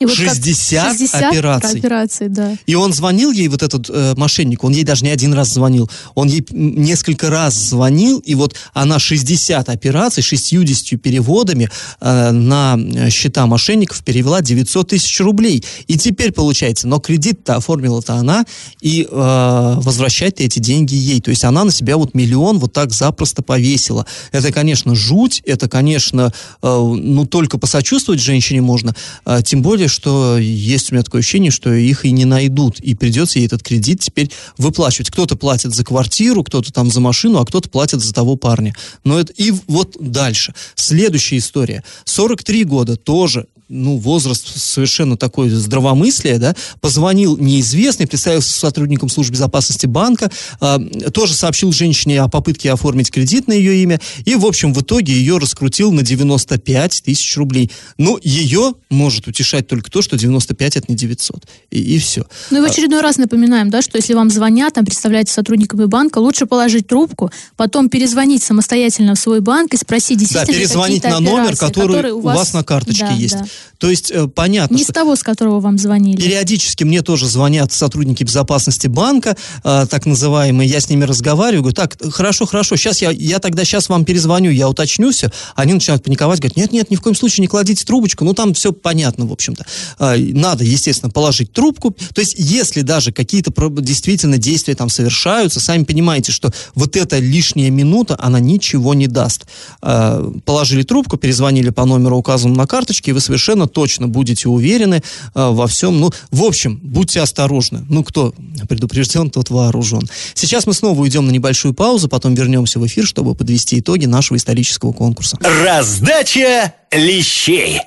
И 0.00 0.06
вот 0.06 0.16
как 0.16 0.34
60 0.34 0.96
60 0.96 1.22
операций. 1.22 1.78
операций, 1.78 2.28
да. 2.28 2.56
И 2.64 2.74
он 2.74 2.94
звонил 2.94 3.32
ей, 3.32 3.48
вот 3.48 3.62
этот 3.62 3.90
э, 3.90 4.14
мошенник, 4.16 4.64
он 4.64 4.72
ей 4.72 4.82
даже 4.82 5.04
не 5.04 5.10
один 5.10 5.34
раз 5.34 5.52
звонил, 5.52 5.90
он 6.14 6.28
ей 6.28 6.42
несколько 6.50 7.28
раз 7.28 7.54
звонил, 7.54 8.18
и 8.20 8.34
вот 8.34 8.54
она 8.72 8.98
60 8.98 9.68
операций, 9.68 10.22
60 10.22 10.98
переводами 10.98 11.68
э, 12.00 12.30
на 12.30 12.78
э, 12.78 13.10
счета 13.10 13.44
мошенников 13.46 14.02
перевела 14.02 14.40
900 14.40 14.88
тысяч 14.88 15.20
рублей. 15.20 15.62
И 15.86 15.98
теперь 15.98 16.32
получается, 16.32 16.88
но 16.88 16.98
кредит-то 16.98 17.56
оформила-то 17.56 18.14
она, 18.14 18.46
и 18.80 19.02
э, 19.02 19.06
возвращать 19.10 20.40
эти 20.40 20.60
деньги 20.60 20.94
ей. 20.94 21.20
То 21.20 21.28
есть 21.28 21.44
она 21.44 21.64
на 21.64 21.72
себя 21.72 21.98
вот 21.98 22.14
миллион 22.14 22.58
вот 22.58 22.72
так 22.72 22.90
запросто 22.90 23.42
повесила. 23.42 24.06
Это, 24.32 24.50
конечно, 24.50 24.94
жуть, 24.94 25.42
это, 25.44 25.68
конечно, 25.68 26.32
э, 26.62 26.66
ну, 26.66 27.26
только 27.26 27.58
посочувствовать 27.58 28.22
женщине 28.22 28.62
можно, 28.62 28.96
э, 29.26 29.42
тем 29.44 29.60
более, 29.60 29.89
что 29.90 30.38
есть 30.38 30.90
у 30.90 30.94
меня 30.94 31.02
такое 31.02 31.20
ощущение, 31.20 31.50
что 31.50 31.72
их 31.72 32.04
и 32.04 32.10
не 32.12 32.24
найдут, 32.24 32.80
и 32.80 32.94
придется 32.94 33.38
ей 33.38 33.46
этот 33.46 33.62
кредит 33.62 34.00
теперь 34.00 34.30
выплачивать. 34.56 35.10
Кто-то 35.10 35.36
платит 35.36 35.74
за 35.74 35.84
квартиру, 35.84 36.42
кто-то 36.44 36.72
там 36.72 36.90
за 36.90 37.00
машину, 37.00 37.38
а 37.38 37.44
кто-то 37.44 37.68
платит 37.68 38.00
за 38.00 38.14
того 38.14 38.36
парня. 38.36 38.74
Но 39.04 39.20
это 39.20 39.32
и 39.34 39.52
вот 39.66 39.96
дальше. 40.00 40.54
Следующая 40.74 41.38
история. 41.38 41.84
43 42.04 42.64
года 42.64 42.96
тоже 42.96 43.46
ну, 43.70 43.98
возраст 43.98 44.58
совершенно 44.58 45.16
такой 45.16 45.48
здравомыслия, 45.48 46.38
да, 46.38 46.56
позвонил 46.80 47.38
неизвестный, 47.38 48.06
представился 48.06 48.52
сотрудником 48.52 49.08
службы 49.08 49.34
безопасности 49.34 49.86
банка, 49.86 50.30
а, 50.60 50.80
тоже 51.14 51.34
сообщил 51.34 51.72
женщине 51.72 52.20
о 52.20 52.28
попытке 52.28 52.72
оформить 52.72 53.10
кредит 53.10 53.46
на 53.46 53.52
ее 53.52 53.82
имя, 53.82 54.00
и, 54.24 54.34
в 54.34 54.44
общем, 54.44 54.74
в 54.74 54.82
итоге 54.82 55.12
ее 55.12 55.38
раскрутил 55.38 55.92
на 55.92 56.02
95 56.02 57.02
тысяч 57.04 57.36
рублей. 57.36 57.70
Ну, 57.96 58.18
ее 58.22 58.74
может 58.90 59.28
утешать 59.28 59.68
только 59.68 59.88
то, 59.88 60.02
что 60.02 60.18
95 60.18 60.76
это 60.76 60.86
не 60.88 60.96
900. 60.96 61.46
И, 61.70 61.78
и 61.78 61.98
все. 62.00 62.26
Ну 62.50 62.58
и 62.58 62.66
в 62.66 62.70
очередной 62.70 63.00
раз 63.00 63.18
напоминаем, 63.18 63.70
да, 63.70 63.82
что 63.82 63.98
если 63.98 64.14
вам 64.14 64.30
звонят, 64.30 64.74
там, 64.74 64.84
представляете 64.84 65.32
сотрудниками 65.32 65.84
банка, 65.84 66.18
лучше 66.18 66.46
положить 66.46 66.88
трубку, 66.88 67.30
потом 67.56 67.88
перезвонить 67.88 68.42
самостоятельно 68.42 69.14
в 69.14 69.18
свой 69.18 69.40
банк 69.40 69.74
и 69.74 69.76
спросить, 69.76 70.18
Да, 70.18 70.24
действительно 70.24 70.52
ли 70.52 70.58
перезвонить 70.58 71.04
на 71.04 71.20
номер, 71.20 71.40
операции, 71.42 71.66
который 71.66 71.86
которые 71.86 72.14
у 72.14 72.20
вас 72.20 72.52
на 72.52 72.64
карточке 72.64 73.06
Да, 73.06 73.12
есть. 73.12 73.38
да. 73.38 73.46
То 73.78 73.88
есть, 73.88 74.10
э, 74.10 74.26
понятно, 74.28 74.76
Не 74.76 74.84
с 74.84 74.88
того, 74.88 75.16
с 75.16 75.22
которого 75.22 75.60
вам 75.60 75.78
звонили. 75.78 76.20
Периодически 76.20 76.84
мне 76.84 77.02
тоже 77.02 77.26
звонят 77.26 77.72
сотрудники 77.72 78.24
безопасности 78.24 78.88
банка, 78.88 79.36
э, 79.64 79.86
так 79.88 80.06
называемые, 80.06 80.68
я 80.68 80.80
с 80.80 80.90
ними 80.90 81.04
разговариваю, 81.04 81.62
говорю, 81.62 81.74
так, 81.74 81.96
хорошо, 82.12 82.46
хорошо, 82.46 82.76
сейчас 82.76 83.00
я, 83.00 83.10
я 83.10 83.38
тогда 83.38 83.64
сейчас 83.64 83.88
вам 83.88 84.04
перезвоню, 84.04 84.50
я 84.50 84.68
уточню 84.68 85.10
все. 85.12 85.30
Они 85.54 85.72
начинают 85.72 86.04
паниковать, 86.04 86.40
говорят, 86.40 86.56
нет, 86.56 86.72
нет, 86.72 86.90
ни 86.90 86.96
в 86.96 87.00
коем 87.00 87.16
случае 87.16 87.42
не 87.42 87.48
кладите 87.48 87.84
трубочку, 87.84 88.24
ну 88.24 88.34
там 88.34 88.54
все 88.54 88.72
понятно, 88.72 89.26
в 89.26 89.32
общем-то. 89.32 89.64
Э, 89.98 90.16
надо, 90.16 90.64
естественно, 90.64 91.10
положить 91.10 91.52
трубку. 91.52 91.90
То 92.14 92.20
есть, 92.20 92.34
если 92.38 92.82
даже 92.82 93.12
какие-то 93.12 93.52
действительно 93.80 94.38
действия 94.38 94.74
там 94.74 94.88
совершаются, 94.88 95.60
сами 95.60 95.84
понимаете, 95.84 96.32
что 96.32 96.52
вот 96.74 96.96
эта 96.96 97.18
лишняя 97.18 97.70
минута, 97.70 98.16
она 98.20 98.40
ничего 98.40 98.94
не 98.94 99.06
даст. 99.06 99.46
Э, 99.82 100.30
положили 100.44 100.82
трубку, 100.82 101.16
перезвонили 101.16 101.70
по 101.70 101.84
номеру, 101.84 102.18
указанному 102.18 102.58
на 102.58 102.66
карточке, 102.66 103.10
и 103.10 103.14
вы 103.14 103.20
совершенно 103.20 103.49
совершенно 103.50 103.66
точно 103.66 104.06
будете 104.06 104.48
уверены 104.48 104.96
э, 104.96 105.00
во 105.34 105.66
всем. 105.66 106.00
Ну, 106.00 106.10
в 106.30 106.44
общем, 106.44 106.78
будьте 106.82 107.20
осторожны. 107.20 107.84
Ну, 107.88 108.04
кто 108.04 108.32
предупрежден, 108.68 109.30
тот 109.30 109.50
вооружен. 109.50 110.02
Сейчас 110.34 110.66
мы 110.66 110.74
снова 110.74 111.00
уйдем 111.00 111.26
на 111.26 111.32
небольшую 111.32 111.74
паузу, 111.74 112.08
потом 112.08 112.34
вернемся 112.34 112.78
в 112.78 112.86
эфир, 112.86 113.06
чтобы 113.06 113.34
подвести 113.34 113.80
итоги 113.80 114.06
нашего 114.06 114.36
исторического 114.36 114.92
конкурса. 114.92 115.36
Раздача 115.42 116.74
лещей. 116.92 117.80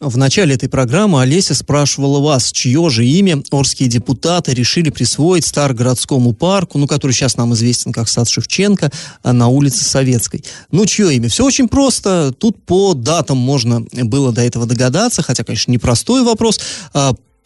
В 0.00 0.16
начале 0.16 0.54
этой 0.54 0.68
программы 0.68 1.20
Олеся 1.22 1.56
спрашивала 1.56 2.20
вас, 2.20 2.52
чье 2.52 2.88
же 2.88 3.04
имя 3.04 3.42
орские 3.50 3.88
депутаты 3.88 4.54
решили 4.54 4.90
присвоить 4.90 5.44
Старгородскому 5.44 6.34
парку, 6.34 6.78
ну, 6.78 6.86
который 6.86 7.10
сейчас 7.10 7.36
нам 7.36 7.52
известен 7.54 7.92
как 7.92 8.08
сад 8.08 8.28
Шевченко, 8.28 8.92
а 9.24 9.32
на 9.32 9.48
улице 9.48 9.84
Советской. 9.84 10.44
Ну, 10.70 10.86
чье 10.86 11.12
имя? 11.16 11.28
Все 11.28 11.44
очень 11.44 11.66
просто. 11.66 12.32
Тут 12.38 12.64
по 12.64 12.94
датам 12.94 13.38
можно 13.38 13.84
было 13.90 14.32
до 14.32 14.42
этого 14.42 14.66
догадаться, 14.66 15.22
хотя, 15.22 15.42
конечно, 15.42 15.72
непростой 15.72 16.22
вопрос. 16.22 16.60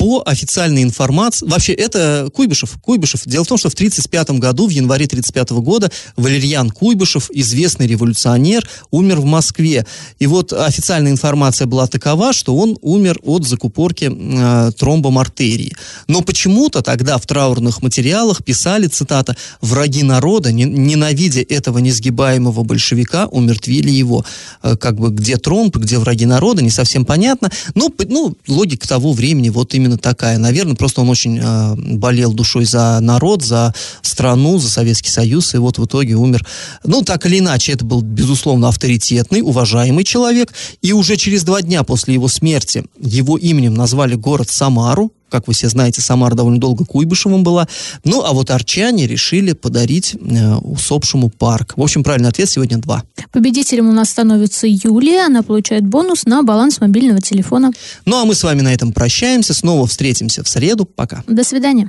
По 0.03 0.21
официальной 0.27 0.83
информации, 0.83 1.47
вообще 1.47 1.75
это 1.75 2.29
Куйбышев, 2.35 2.77
Куйбышев. 2.83 3.23
Дело 3.25 3.45
в 3.45 3.47
том, 3.47 3.57
что 3.57 3.71
в 3.71 3.75
1935 3.75 4.41
году, 4.41 4.67
в 4.67 4.71
январе 4.71 5.05
1935 5.05 5.63
года, 5.63 5.93
Валерьян 6.17 6.71
Куйбышев, 6.71 7.31
известный 7.31 7.87
революционер, 7.87 8.69
умер 8.91 9.21
в 9.21 9.27
Москве. 9.27 9.87
И 10.19 10.27
вот 10.27 10.53
официальная 10.53 11.13
информация 11.13 11.69
была 11.69 11.87
такова, 11.87 12.33
что 12.33 12.57
он 12.57 12.77
умер 12.83 13.21
от 13.23 13.47
закупорки 13.47 14.11
э, 14.13 14.73
тромбом 14.77 15.21
артерии. 15.21 15.73
Но 16.09 16.23
почему-то 16.23 16.83
тогда 16.83 17.17
в 17.17 17.25
траурных 17.25 17.81
материалах 17.81 18.43
писали, 18.43 18.89
цитата, 18.89 19.37
«Враги 19.61 20.03
народа, 20.03 20.51
ненавидя 20.51 21.43
этого 21.49 21.79
несгибаемого 21.79 22.65
большевика, 22.65 23.29
умертвили 23.29 23.93
его». 23.93 24.25
Э, 24.65 24.77
как 24.77 24.99
бы 24.99 25.11
где 25.11 25.37
тромб, 25.37 25.77
где 25.77 25.99
враги 25.99 26.27
народа, 26.27 26.61
не 26.61 26.71
совсем 26.71 27.05
понятно. 27.05 27.53
Но 27.77 27.89
ну, 28.09 28.37
логика 28.49 28.89
того 28.89 29.13
времени 29.13 29.49
вот 29.49 29.75
именно 29.75 29.92
именно 29.93 29.99
такая. 29.99 30.39
Наверное, 30.39 30.75
просто 30.75 31.01
он 31.01 31.09
очень 31.09 31.39
э, 31.39 31.75
болел 31.77 32.33
душой 32.33 32.65
за 32.65 32.99
народ, 33.01 33.43
за 33.43 33.75
страну, 34.03 34.59
за 34.59 34.71
Советский 34.71 35.11
Союз, 35.11 35.55
и 35.55 35.59
вот 35.59 35.79
в 35.79 35.85
итоге 35.85 36.15
умер. 36.15 36.47
Ну, 36.85 37.03
так 37.03 37.27
или 37.27 37.39
иначе, 37.39 37.73
это 37.73 37.85
был, 37.85 38.03
безусловно, 38.03 38.69
авторитетный, 38.69 39.43
уважаемый 39.43 40.05
человек, 40.05 40.53
и 40.83 40.93
уже 40.93 41.17
через 41.17 41.45
два 41.45 41.63
дня 41.63 41.83
после 41.83 42.15
его 42.15 42.29
смерти 42.29 42.85
его 43.01 43.37
именем 43.37 43.75
назвали 43.75 44.15
город 44.15 44.49
Самару, 44.51 45.13
как 45.33 45.49
вы 45.49 45.55
все 45.55 45.69
знаете, 45.69 46.01
Самара 46.01 46.35
довольно 46.35 46.61
долго 46.61 46.85
Куйбышевым 46.85 47.43
была. 47.43 47.67
Ну, 48.05 48.23
а 48.23 48.33
вот 48.33 48.51
арчане 48.51 49.07
решили 49.07 49.53
подарить 49.53 50.15
э, 50.15 50.55
усопшему 50.57 51.31
парк. 51.31 51.73
В 51.77 51.83
общем, 51.83 52.05
правильный 52.05 52.29
ответ 52.29 52.49
сегодня 52.49 52.77
два. 52.79 53.03
Победителем 53.33 53.89
у 53.89 53.93
нас 53.93 54.11
становится 54.11 54.67
Юлия. 54.69 55.27
Она 55.27 55.43
получает 55.43 55.85
бонус 55.85 56.27
на 56.27 56.43
баланс 56.43 56.81
мобильного 56.81 57.21
телефона. 57.21 57.73
Ну, 58.05 58.21
а 58.21 58.25
мы 58.25 58.35
с 58.35 58.45
вами 58.45 58.61
на 58.61 58.73
этом 58.73 58.93
прощаемся. 58.93 59.55
Снова 59.55 59.87
встретимся 59.87 60.45
в 60.45 60.49
среду. 60.49 60.85
Пока. 60.85 61.25
До 61.27 61.43
свидания. 61.43 61.89